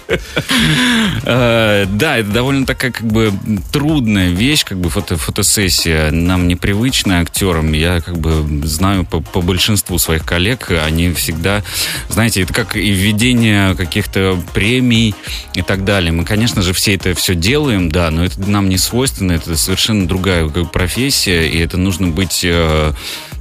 Э, 1.24 1.86
Да, 1.90 2.18
это 2.18 2.30
довольно 2.30 2.66
такая 2.66 2.92
как 2.92 3.06
бы 3.08 3.34
трудная 3.72 4.30
вещь, 4.30 4.64
как 4.64 4.80
бы 4.80 4.90
фото, 4.90 5.18
фотосессия. 5.18 6.12
Нам 6.12 6.48
непривычная 6.48 7.22
актерам. 7.22 7.72
Я 7.74 8.02
как 8.02 8.18
бы 8.18 8.66
знаю 8.68 9.06
по, 9.06 9.20
большинству 9.42 9.98
своих 9.98 10.26
коллег, 10.26 10.72
они 10.72 11.12
всегда, 11.14 11.64
знаете, 12.10 12.42
это 12.44 12.54
как 12.54 12.76
и 12.76 12.92
введение 12.92 13.76
каких-то 13.76 14.40
премий 14.54 15.16
и 15.54 15.62
так 15.62 15.84
далее. 15.84 16.12
Мы, 16.12 16.24
конечно 16.26 16.62
же, 16.62 16.74
все 16.74 16.96
это 16.96 17.14
все 17.16 17.36
делаем, 17.36 17.90
да, 17.92 18.12
но 18.12 18.26
это 18.26 18.40
нам 18.50 18.70
не 18.70 18.78
свойственно, 18.78 19.34
это 19.34 19.58
совершенно 19.58 20.08
другая 20.08 20.48
профессия, 20.48 21.48
и 21.50 21.58
это 21.60 21.78
нужно 21.78 22.08
быть 22.08 22.42
э, 22.44 22.94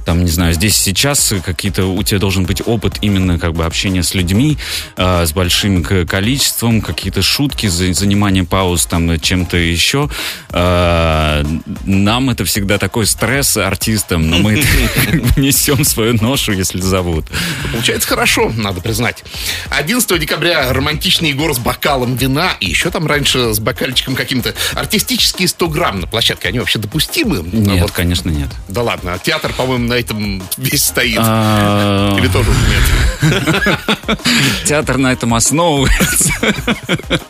там, 0.05 0.23
не 0.23 0.31
знаю, 0.31 0.53
здесь 0.53 0.75
сейчас 0.75 1.33
какие-то, 1.45 1.85
у 1.85 2.01
тебя 2.03 2.19
должен 2.19 2.45
быть 2.45 2.61
опыт 2.65 2.97
именно 3.01 3.37
как 3.39 3.53
бы 3.53 3.65
общения 3.65 4.03
с 4.03 4.13
людьми, 4.13 4.57
э, 4.97 5.25
с 5.25 5.33
большим 5.33 5.83
количеством, 5.83 6.81
какие-то 6.81 7.21
шутки, 7.21 7.67
за- 7.67 7.93
занимание 7.93 8.43
пауз 8.43 8.85
там 8.85 9.19
чем-то 9.19 9.57
еще. 9.57 10.09
Э, 10.49 11.43
нам 11.85 12.29
это 12.29 12.45
всегда 12.45 12.77
такой 12.77 13.05
стресс 13.05 13.57
артистам, 13.57 14.29
но 14.29 14.37
мы 14.39 14.63
несем 15.37 15.83
свою 15.83 16.13
ношу, 16.21 16.51
если 16.53 16.79
зовут. 16.79 17.25
Получается 17.71 18.07
хорошо, 18.07 18.51
надо 18.55 18.81
признать. 18.81 19.23
11 19.69 20.19
декабря 20.19 20.71
романтичный 20.73 21.29
Егор 21.29 21.53
с 21.53 21.59
бокалом 21.59 22.15
вина 22.15 22.51
и 22.59 22.67
еще 22.67 22.89
там 22.91 23.07
раньше 23.07 23.53
с 23.53 23.59
бокальчиком 23.59 24.15
каким-то. 24.15 24.53
Артистические 24.73 25.47
100 25.47 25.67
грамм 25.69 25.99
на 26.01 26.07
площадке, 26.07 26.47
они 26.49 26.59
вообще 26.59 26.79
допустимы? 26.79 27.41
Нет, 27.51 27.81
вот, 27.81 27.91
конечно, 27.91 28.29
нет. 28.29 28.49
да 28.67 28.81
ладно, 28.83 29.17
театр, 29.23 29.53
по-моему, 29.53 29.87
на 29.91 29.95
этом 29.95 30.41
весь 30.57 30.85
стоит. 30.85 31.17
А, 31.19 32.15
Или 32.17 32.27
тоже 32.29 32.49
нет? 32.49 34.19
Театр 34.65 34.97
на 34.97 35.11
этом 35.11 35.33
основывается. 35.33 36.31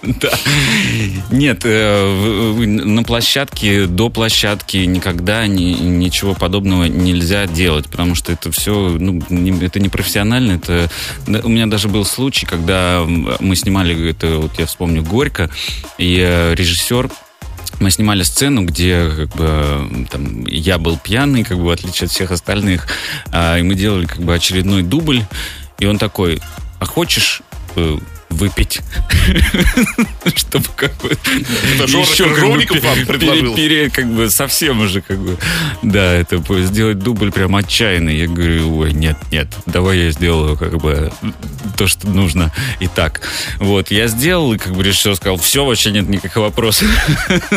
Да. 0.04 0.30
Нет, 1.32 1.62
э, 1.64 2.54
на 2.66 3.04
площадке, 3.04 3.86
до 3.88 4.10
площадки 4.10 4.78
никогда 4.78 5.48
ни- 5.48 5.74
ничего 5.74 6.34
подобного 6.36 6.84
нельзя 6.86 7.48
делать, 7.48 7.90
потому 7.90 8.14
что 8.14 8.32
это 8.32 8.52
все, 8.52 8.74
ну, 9.00 9.22
не- 9.30 9.66
это 9.66 9.80
не 9.80 9.90
профессионально. 9.90 10.54
Это... 10.54 10.90
У 11.44 11.50
меня 11.50 11.66
даже 11.66 11.88
был 11.88 12.06
случай, 12.06 12.46
когда 12.46 13.04
мы 13.08 13.56
снимали, 13.56 14.10
это 14.12 14.38
вот 14.38 14.60
я 14.60 14.66
вспомню, 14.68 15.02
Горько, 15.04 15.50
и 15.98 16.18
э, 16.20 16.54
режиссер 16.56 17.10
мы 17.82 17.92
снимали 17.92 18.24
сцену, 18.24 18.64
где 18.64 19.10
как 19.10 19.36
бы 19.36 20.08
там 20.10 20.46
я 20.46 20.78
был 20.78 20.98
пьяный, 20.98 21.44
как 21.44 21.58
бы 21.58 21.66
в 21.66 21.70
отличие 21.70 22.06
от 22.06 22.12
всех 22.12 22.32
остальных, 22.32 22.88
а, 23.32 23.58
и 23.58 23.64
мы 23.64 23.76
делали 23.76 24.06
как 24.06 24.20
бы 24.20 24.34
очередной 24.34 24.84
дубль, 24.84 25.24
и 25.80 25.86
он 25.86 25.98
такой: 25.98 26.42
"А 26.80 26.86
хочешь 26.86 27.42
выпить?" 28.30 28.82
Чтобы 30.36 30.66
как 30.76 30.96
бы 30.98 31.10
Это 31.76 31.88
Жора 31.88 32.04
ещё 32.10 32.24
как 32.26 32.34
бы 32.34 32.40
Крыжовников 32.40 32.82
вам 32.84 32.96
пере- 32.96 33.06
предложил? 33.06 33.56
пере- 33.56 33.90
как 33.90 34.08
бы 34.08 34.30
совсем 34.30 34.80
уже 34.82 35.02
как 35.02 35.18
бы 35.20 35.38
да, 35.82 36.14
это 36.14 36.42
сделать 36.64 37.00
дубль 37.00 37.32
прям 37.32 37.56
отчаянный. 37.56 38.16
Я 38.18 38.28
говорю, 38.28 38.78
ой, 38.78 38.94
нет, 38.94 39.18
нет, 39.32 39.48
давай 39.66 39.98
я 40.00 40.12
сделаю 40.12 40.56
как 40.58 40.78
бы 40.78 41.12
то, 41.78 41.88
что 41.88 42.08
нужно 42.08 42.52
и 42.80 42.88
так. 42.88 43.22
Вот, 43.58 43.92
я 43.92 44.08
сделал, 44.08 44.54
и 44.54 44.58
как 44.58 44.74
бы 44.76 44.84
режиссер 44.84 45.16
сказал, 45.16 45.38
все, 45.38 45.66
вообще 45.66 45.92
нет 45.92 46.08
никаких 46.08 46.38
вопросов. 46.38 46.88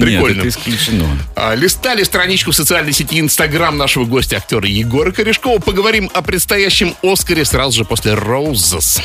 Прикольно. 0.00 0.36
Нет, 0.36 0.38
это 0.38 0.48
исключено. 0.48 1.06
А, 1.36 1.54
Листали 1.54 2.02
страничку 2.02 2.52
в 2.52 2.56
социальной 2.56 2.92
сети 2.92 3.20
Инстаграм 3.20 3.76
нашего 3.76 4.04
гостя, 4.04 4.36
актера 4.36 4.66
Егора 4.66 5.12
Корешкова. 5.12 5.58
Поговорим 5.60 6.10
о 6.14 6.22
предстоящем 6.22 6.94
Оскаре 7.02 7.44
сразу 7.44 7.78
же 7.78 7.84
после 7.84 8.14
Роузес. 8.14 9.00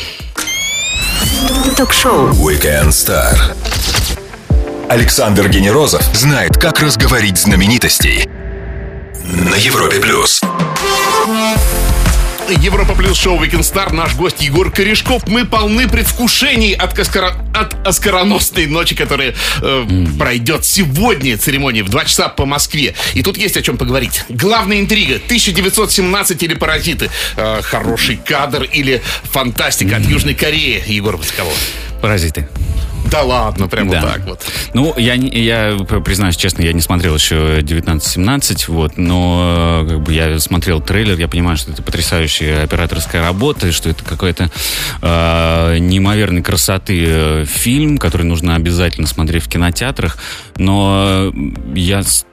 Ток-шоу. 1.76 2.30
Weekend 2.32 2.90
Star. 2.90 3.36
Александр 4.90 5.50
Генерозов 5.50 6.02
знает, 6.14 6.58
как 6.58 6.80
разговорить 6.80 7.38
знаменитостей 7.38 8.28
на 9.26 9.56
Европе 9.56 10.00
плюс. 10.00 10.42
Европа 12.50 12.96
плюс 12.96 13.18
шоу 13.18 13.44
Weekend 13.44 13.60
Star. 13.60 13.94
Наш 13.94 14.16
гость 14.16 14.42
Егор 14.42 14.72
Корешков. 14.72 15.28
Мы 15.28 15.46
полны 15.46 15.90
предвкушений 15.90 16.74
от, 16.74 16.98
оскара... 16.98 17.36
от 17.60 17.88
оскароносной 17.88 18.68
ночи, 18.68 18.96
которая 18.96 19.36
э, 19.62 20.06
пройдет 20.18 20.66
сегодня 20.66 21.38
церемония 21.38 21.84
в 21.84 21.90
2 21.90 22.06
часа 22.06 22.30
по 22.30 22.46
Москве. 22.46 22.96
И 23.14 23.24
тут 23.24 23.38
есть 23.38 23.58
о 23.58 23.62
чем 23.62 23.78
поговорить. 23.78 24.24
Главная 24.30 24.80
интрига. 24.80 25.16
1917 25.16 26.44
или 26.44 26.54
«Паразиты». 26.54 27.10
Э, 27.36 27.62
хороший 27.62 28.18
кадр 28.18 28.64
или 28.64 29.02
фантастика 29.24 29.98
от 29.98 30.06
Южной 30.06 30.34
Кореи. 30.34 30.84
Егор 30.88 31.18
Высоковой. 31.18 31.54
Паразиты. 32.02 32.48
Да 33.12 33.24
ладно, 33.24 33.68
прямо 33.68 33.92
Да. 33.92 34.02
так 34.02 34.26
вот. 34.26 34.42
Ну, 34.74 34.94
я, 34.98 35.14
я 35.14 35.78
признаюсь 36.04 36.36
честно, 36.36 36.62
я 36.62 36.74
не 36.74 36.82
смотрел 36.82 37.16
еще 37.16 37.62
19-17, 37.62 38.66
вот, 38.68 38.98
но 38.98 39.84
э, 39.86 39.90
как 39.90 40.02
бы 40.02 40.14
я 40.14 40.40
смотрел 40.40 40.82
трейлер, 40.82 41.18
я 41.18 41.28
понимаю, 41.30 41.56
что 41.58 41.72
это 41.72 41.82
потрясающая 41.82 42.64
операторская 42.64 43.22
работа, 43.24 43.72
что 43.72 43.90
это 43.90 44.04
какой-то 44.04 44.50
э, 45.02 45.78
неимоверной 45.80 46.44
красоты 46.44 47.06
э, 47.08 47.46
фильм, 47.46 47.98
который 47.98 48.24
нужно 48.24 48.56
обязательно 48.56 49.08
смотреть 49.08 49.44
в 49.44 49.50
кинотеатрах, 49.50 50.18
но 50.58 51.32
я 51.74 52.04
с- 52.04 52.26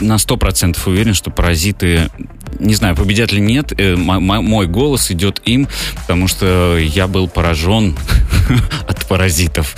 на 0.00 0.18
сто 0.18 0.36
процентов 0.36 0.86
уверен, 0.86 1.14
что 1.14 1.30
паразиты, 1.30 2.10
не 2.58 2.74
знаю, 2.74 2.96
победят 2.96 3.32
ли 3.32 3.40
нет, 3.40 3.72
э, 3.78 3.96
мой 3.96 4.66
голос 4.66 5.10
идет 5.10 5.40
им, 5.44 5.68
потому 5.94 6.28
что 6.28 6.76
я 6.78 7.06
был 7.06 7.28
поражен 7.28 7.96
от 8.88 9.06
паразитов. 9.06 9.76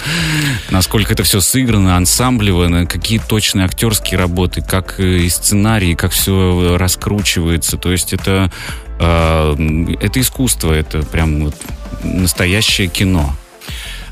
Насколько 0.70 1.12
это 1.12 1.22
все 1.22 1.40
сыграно, 1.40 1.96
ансамблево, 1.96 2.84
какие 2.86 3.18
точные 3.18 3.64
актерские 3.66 4.18
работы, 4.18 4.62
как 4.62 5.00
э, 5.00 5.18
и 5.18 5.28
сценарий, 5.28 5.94
как 5.94 6.12
все 6.12 6.76
раскручивается. 6.76 7.76
То 7.76 7.92
есть 7.92 8.12
это, 8.12 8.50
э, 8.98 9.96
это 10.00 10.20
искусство, 10.20 10.72
это 10.72 11.02
прям 11.02 11.44
вот 11.44 11.54
настоящее 12.02 12.88
кино. 12.88 13.34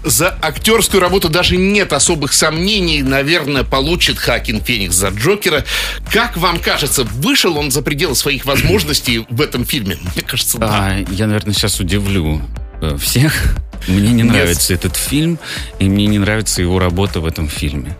За 0.04 0.36
актерскую 0.40 1.00
работу 1.00 1.28
даже 1.28 1.56
нет 1.56 1.92
особых 1.92 2.32
сомнений. 2.32 3.02
Наверное, 3.02 3.64
получит 3.64 4.18
Хакин 4.18 4.62
Феникс 4.62 4.94
за 4.94 5.08
Джокера. 5.08 5.64
Как 6.12 6.36
вам 6.36 6.58
кажется, 6.58 7.04
вышел 7.04 7.56
он 7.56 7.70
за 7.70 7.82
пределы 7.82 8.14
своих 8.14 8.46
возможностей 8.46 9.26
в 9.28 9.40
этом 9.40 9.64
фильме? 9.64 9.98
Мне 10.14 10.24
кажется, 10.24 10.58
да. 10.58 10.68
А, 10.70 11.04
я, 11.10 11.26
наверное, 11.26 11.54
сейчас 11.54 11.80
удивлю 11.80 12.40
э, 12.80 12.96
всех. 12.98 13.56
Мне 13.86 14.10
не 14.10 14.22
Нет. 14.22 14.32
нравится 14.32 14.74
этот 14.74 14.96
фильм, 14.96 15.38
и 15.78 15.88
мне 15.88 16.06
не 16.06 16.18
нравится 16.18 16.60
его 16.60 16.78
работа 16.78 17.20
в 17.20 17.26
этом 17.26 17.48
фильме. 17.48 17.96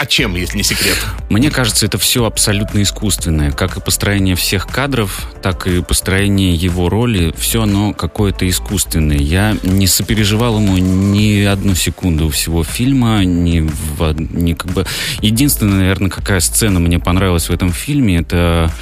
А 0.00 0.06
чем, 0.06 0.34
если 0.34 0.56
не 0.56 0.62
секрет? 0.62 0.96
Мне 1.28 1.50
кажется, 1.50 1.84
это 1.84 1.98
все 1.98 2.24
абсолютно 2.24 2.80
искусственное. 2.80 3.52
Как 3.52 3.76
и 3.76 3.80
построение 3.82 4.34
всех 4.34 4.66
кадров, 4.66 5.26
так 5.42 5.66
и 5.66 5.82
построение 5.82 6.54
его 6.54 6.88
роли. 6.88 7.34
Все 7.36 7.64
оно 7.64 7.92
какое-то 7.92 8.48
искусственное. 8.48 9.18
Я 9.18 9.58
не 9.62 9.86
сопереживал 9.86 10.58
ему 10.58 10.78
ни 10.78 11.42
одну 11.42 11.74
секунду 11.74 12.30
всего 12.30 12.64
фильма. 12.64 13.24
Ни, 13.26 13.60
в- 13.60 14.14
ни 14.18 14.54
как 14.54 14.72
бы... 14.72 14.86
Единственная, 15.20 15.80
наверное, 15.80 16.08
какая 16.08 16.40
сцена 16.40 16.80
мне 16.80 16.98
понравилась 16.98 17.50
в 17.50 17.52
этом 17.52 17.70
фильме, 17.70 18.20
это 18.20 18.72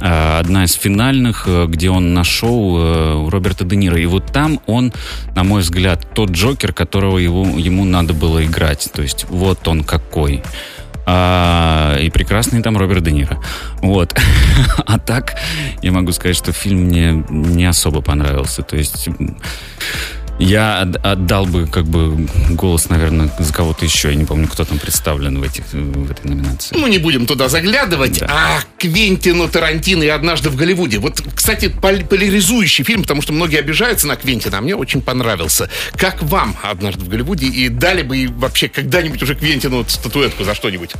одна 0.00 0.64
из 0.64 0.74
финальных, 0.74 1.44
э, 1.46 1.66
где 1.68 1.90
он 1.90 2.14
на 2.14 2.24
шоу 2.24 2.78
э, 2.78 3.28
Роберта 3.30 3.64
Де 3.64 3.76
Ниро. 3.76 3.98
И 3.98 4.06
вот 4.06 4.26
там 4.26 4.60
он, 4.66 4.92
на 5.34 5.44
мой 5.44 5.62
взгляд, 5.62 6.06
тот 6.14 6.30
Джокер, 6.30 6.72
которого 6.72 7.18
его, 7.18 7.44
ему 7.44 7.84
надо 7.84 8.12
было 8.12 8.44
играть. 8.44 8.88
То 8.92 9.02
есть 9.02 9.26
вот 9.28 9.66
он 9.68 9.84
какой. 9.84 10.42
А, 11.08 11.96
и 12.00 12.10
прекрасный 12.10 12.62
там 12.62 12.76
Роберт 12.76 13.04
Де 13.04 13.12
Ниро. 13.12 13.40
Вот. 13.80 14.14
А 14.86 14.98
так, 14.98 15.36
я 15.82 15.90
могу 15.92 16.12
сказать, 16.12 16.36
что 16.36 16.52
фильм 16.52 16.82
мне 16.82 17.24
не 17.28 17.64
особо 17.64 18.02
понравился. 18.02 18.62
То 18.62 18.76
есть 18.76 19.08
я 20.38 20.80
от- 20.82 20.96
отдал 21.04 21.46
бы 21.46 21.66
как 21.66 21.84
бы 21.86 22.28
голос, 22.50 22.88
наверное, 22.90 23.30
за 23.38 23.52
кого-то 23.52 23.84
еще. 23.84 24.08
Я 24.10 24.14
не 24.16 24.24
помню, 24.24 24.48
кто 24.48 24.64
там 24.64 24.78
представлен 24.78 25.38
в, 25.40 25.42
этих, 25.42 25.64
в 25.72 26.10
этой 26.10 26.26
номинации. 26.28 26.76
Мы 26.76 26.90
не 26.90 26.98
будем 26.98 27.26
туда 27.26 27.48
заглядывать. 27.48 28.20
Да. 28.20 28.26
А 28.28 28.60
Квентину 28.78 29.48
Тарантино 29.48 30.02
и 30.02 30.08
«Однажды 30.08 30.50
в 30.50 30.56
Голливуде». 30.56 30.98
Вот, 30.98 31.22
кстати, 31.34 31.68
пол- 31.68 32.04
поляризующий 32.08 32.84
фильм, 32.84 33.02
потому 33.02 33.22
что 33.22 33.32
многие 33.32 33.58
обижаются 33.58 34.06
на 34.06 34.16
Квентина, 34.16 34.58
а 34.58 34.60
мне 34.60 34.76
очень 34.76 35.00
понравился. 35.00 35.70
Как 35.96 36.22
вам 36.22 36.54
«Однажды 36.62 37.04
в 37.04 37.08
Голливуде»? 37.08 37.46
И 37.46 37.68
дали 37.70 38.02
бы 38.02 38.26
вообще 38.36 38.68
когда-нибудь 38.68 39.22
уже 39.22 39.34
Квентину 39.34 39.84
статуэтку 39.88 40.44
за 40.44 40.54
что-нибудь? 40.54 40.90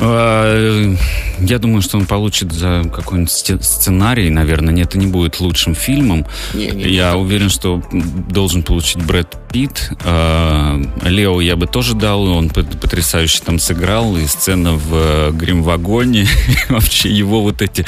А, 0.00 0.94
Я 1.40 1.58
думаю, 1.58 1.80
что 1.80 1.96
он 1.96 2.04
получит 2.06 2.52
за 2.52 2.82
какой-нибудь 2.94 3.30
сценарий, 3.64 4.28
наверное. 4.28 4.74
Нет, 4.74 4.88
это 4.88 4.98
не 4.98 5.06
будет 5.06 5.40
лучшим 5.40 5.74
фильмом. 5.74 6.26
Не, 6.52 6.66
не, 6.66 6.84
я 6.88 7.16
уверен, 7.16 7.48
что 7.48 7.82
должен 8.28 8.62
получить 8.62 8.81
Брэд 8.96 9.36
Питт. 9.50 9.92
А, 10.04 10.80
Лео 11.02 11.40
я 11.40 11.56
бы 11.56 11.66
тоже 11.66 11.94
дал, 11.94 12.24
он 12.24 12.48
потрясающе 12.50 13.42
там 13.44 13.58
сыграл. 13.58 14.16
И 14.16 14.26
сцена 14.26 14.72
в 14.72 14.88
э, 14.92 15.30
грим-вагоне, 15.32 16.22
и 16.22 16.26
вообще 16.72 17.10
его 17.10 17.42
вот 17.42 17.62
эти 17.62 17.84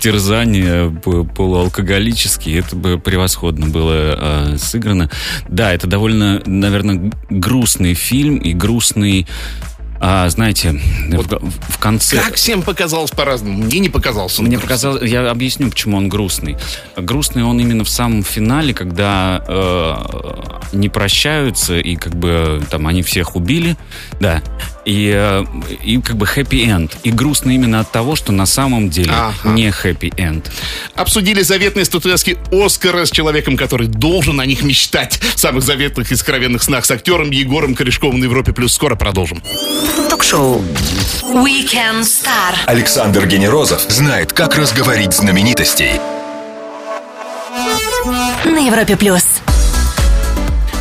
терзания 0.00 0.90
полуалкоголические, 0.90 2.58
это 2.60 2.76
бы 2.76 2.98
превосходно 2.98 3.66
было 3.66 3.94
а, 3.94 4.56
сыграно. 4.58 5.10
Да, 5.48 5.72
это 5.72 5.86
довольно, 5.86 6.42
наверное, 6.46 7.12
грустный 7.30 7.94
фильм 7.94 8.36
и 8.36 8.52
грустный 8.52 9.26
а, 10.06 10.28
знаете, 10.28 10.72
в, 11.08 11.50
в 11.72 11.78
конце... 11.78 12.18
Как 12.18 12.34
всем 12.34 12.60
показалось 12.60 13.10
по-разному. 13.10 13.62
Мне 13.62 13.78
не 13.78 13.88
показался. 13.88 14.42
он 14.42 14.48
Мне 14.48 14.58
показалось, 14.58 15.10
я 15.10 15.30
объясню, 15.30 15.70
почему 15.70 15.96
он 15.96 16.10
грустный. 16.10 16.58
Грустный 16.94 17.42
он 17.42 17.58
именно 17.58 17.84
в 17.84 17.88
самом 17.88 18.22
финале, 18.22 18.74
когда 18.74 19.42
э, 19.48 20.74
не 20.74 20.90
прощаются 20.90 21.78
и 21.78 21.96
как 21.96 22.14
бы 22.16 22.62
там 22.70 22.86
они 22.86 23.02
всех 23.02 23.34
убили, 23.34 23.78
да, 24.20 24.42
и, 24.84 25.12
э, 25.14 25.44
и 25.82 26.00
как 26.00 26.16
бы 26.16 26.26
хэппи-энд. 26.26 26.96
И 27.02 27.10
грустно 27.10 27.50
именно 27.52 27.80
от 27.80 27.90
того, 27.90 28.16
что 28.16 28.32
на 28.32 28.46
самом 28.46 28.90
деле 28.90 29.12
Ага. 29.12 29.50
не 29.54 29.70
хэппи-энд. 29.70 30.50
Обсудили 30.94 31.42
заветные 31.42 31.84
статуэтки 31.84 32.36
Оскара 32.52 33.04
с 33.04 33.10
человеком, 33.10 33.56
который 33.56 33.86
должен 33.86 34.40
о 34.40 34.46
них 34.46 34.62
мечтать. 34.62 35.18
В 35.34 35.38
самых 35.38 35.62
заветных 35.62 36.12
и 36.12 36.16
скровенных 36.16 36.62
снах 36.62 36.84
с 36.84 36.90
актером 36.90 37.30
Егором 37.30 37.74
Корешковым 37.74 38.20
на 38.20 38.24
Европе+. 38.24 38.52
плюс. 38.52 38.74
Скоро 38.74 38.94
продолжим. 38.96 39.42
Ток-шоу. 40.10 40.62
Weekend 41.22 42.02
Star. 42.02 42.54
Александр 42.66 43.26
Генерозов 43.26 43.82
знает, 43.88 44.32
как 44.32 44.56
разговорить 44.56 45.12
знаменитостей 45.14 46.00
На 48.44 48.58
Европе 48.66 48.96
плюс. 48.96 49.24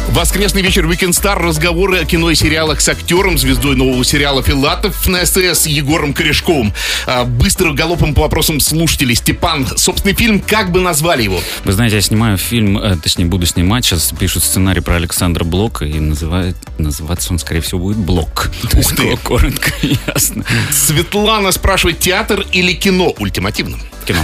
Воскресный 0.10 0.62
вечер 0.62 0.86
Weekend 0.86 1.12
Star. 1.12 1.36
Разговоры 1.40 1.98
о 2.00 2.06
кино 2.06 2.30
и 2.30 2.36
сериалах 2.36 2.82
с 2.82 2.90
актером, 2.90 3.38
звездой 3.38 3.76
нового 3.76 4.04
сериала 4.04 4.44
«Филатов» 4.44 5.08
на 5.08 5.26
СТС 5.26 5.66
Егором 5.66 6.14
Корешковым. 6.14 6.74
А, 7.08 7.26
быстро 7.26 7.72
галопом 7.74 8.14
по 8.14 8.22
вопросам 8.22 8.60
слушателей. 8.60 9.16
Степан, 9.16 9.66
собственный 9.76 10.14
фильм, 10.14 10.40
как 10.40 10.72
бы 10.72 10.82
назвали 10.82 11.24
его? 11.24 11.40
Вы 11.64 11.72
знаете, 11.74 11.96
я 11.96 12.02
снимаю 12.02 12.38
фильм, 12.38 12.78
э, 12.78 12.96
точнее, 12.98 13.26
буду 13.26 13.46
снимать, 13.46 13.86
сейчас 13.86 14.12
пишут 14.12 14.44
сценарий 14.44 14.82
про 14.82 14.96
Александра 14.96 15.44
Блока, 15.44 15.86
и 15.86 16.00
называет, 16.00 16.56
называться 16.78 17.32
он, 17.34 17.40
скорее 17.40 17.62
всего, 17.62 17.80
будет 17.80 17.98
«Блок». 17.98 18.52
Есть, 18.74 18.96
ты. 18.96 19.18
Коротко 19.18 19.72
ясно. 19.82 20.46
Светлана 20.72 21.52
спрашивает, 21.52 22.00
театр 22.00 22.46
или 22.52 22.74
кино? 22.74 23.14
Ультимативно. 23.18 23.78
Кино. 24.06 24.20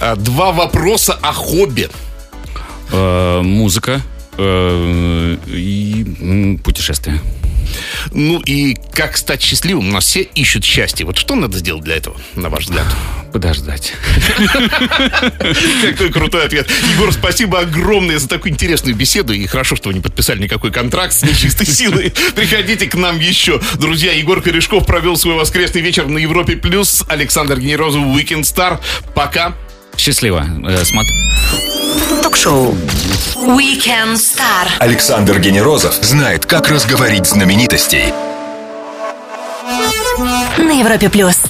А, 0.00 0.16
Два 0.16 0.52
вопроса 0.52 1.18
о 1.22 1.32
хобби. 1.32 1.88
Э, 2.92 3.40
музыка 3.42 4.02
и 5.46 6.06
м, 6.20 6.58
путешествия. 6.58 7.20
Ну 8.12 8.40
и 8.40 8.76
как 8.92 9.16
стать 9.16 9.42
счастливым? 9.42 9.88
У 9.88 9.92
нас 9.92 10.04
все 10.04 10.22
ищут 10.22 10.64
счастье. 10.64 11.06
Вот 11.06 11.16
что 11.18 11.34
надо 11.34 11.58
сделать 11.58 11.84
для 11.84 11.96
этого, 11.96 12.16
на 12.34 12.48
ваш 12.48 12.64
взгляд? 12.64 12.86
Подождать. 13.32 13.92
Какой 15.82 16.10
крутой 16.10 16.46
ответ. 16.46 16.68
Егор, 16.94 17.12
спасибо 17.12 17.60
огромное 17.60 18.18
за 18.18 18.28
такую 18.28 18.52
интересную 18.52 18.96
беседу. 18.96 19.32
И 19.32 19.46
хорошо, 19.46 19.76
что 19.76 19.88
вы 19.88 19.94
не 19.94 20.00
подписали 20.00 20.42
никакой 20.42 20.72
контракт 20.72 21.12
с 21.12 21.22
нечистой 21.22 21.66
силой. 21.66 22.12
Приходите 22.34 22.86
к 22.86 22.94
нам 22.96 23.20
еще. 23.20 23.60
Друзья, 23.78 24.12
Егор 24.12 24.42
Корешков 24.42 24.84
провел 24.86 25.16
свой 25.16 25.34
воскресный 25.34 25.80
вечер 25.80 26.08
на 26.08 26.18
Европе+. 26.18 26.56
плюс. 26.56 27.04
Александр 27.08 27.60
Генерозов, 27.60 28.02
Weekend 28.02 28.42
Star. 28.42 28.80
Пока. 29.14 29.54
Счастливо. 30.00 30.46
Э, 30.66 30.82
Смотри. 30.82 31.14
Ток-шоу 32.22 32.74
We 33.36 33.76
can 33.78 34.14
start. 34.14 34.70
Александр 34.78 35.38
Генерозов 35.38 35.94
знает, 36.00 36.46
как 36.46 36.70
разговорить 36.70 37.26
знаменитостей. 37.26 38.14
На 40.56 40.72
Европе 40.72 41.10
плюс. 41.10 41.42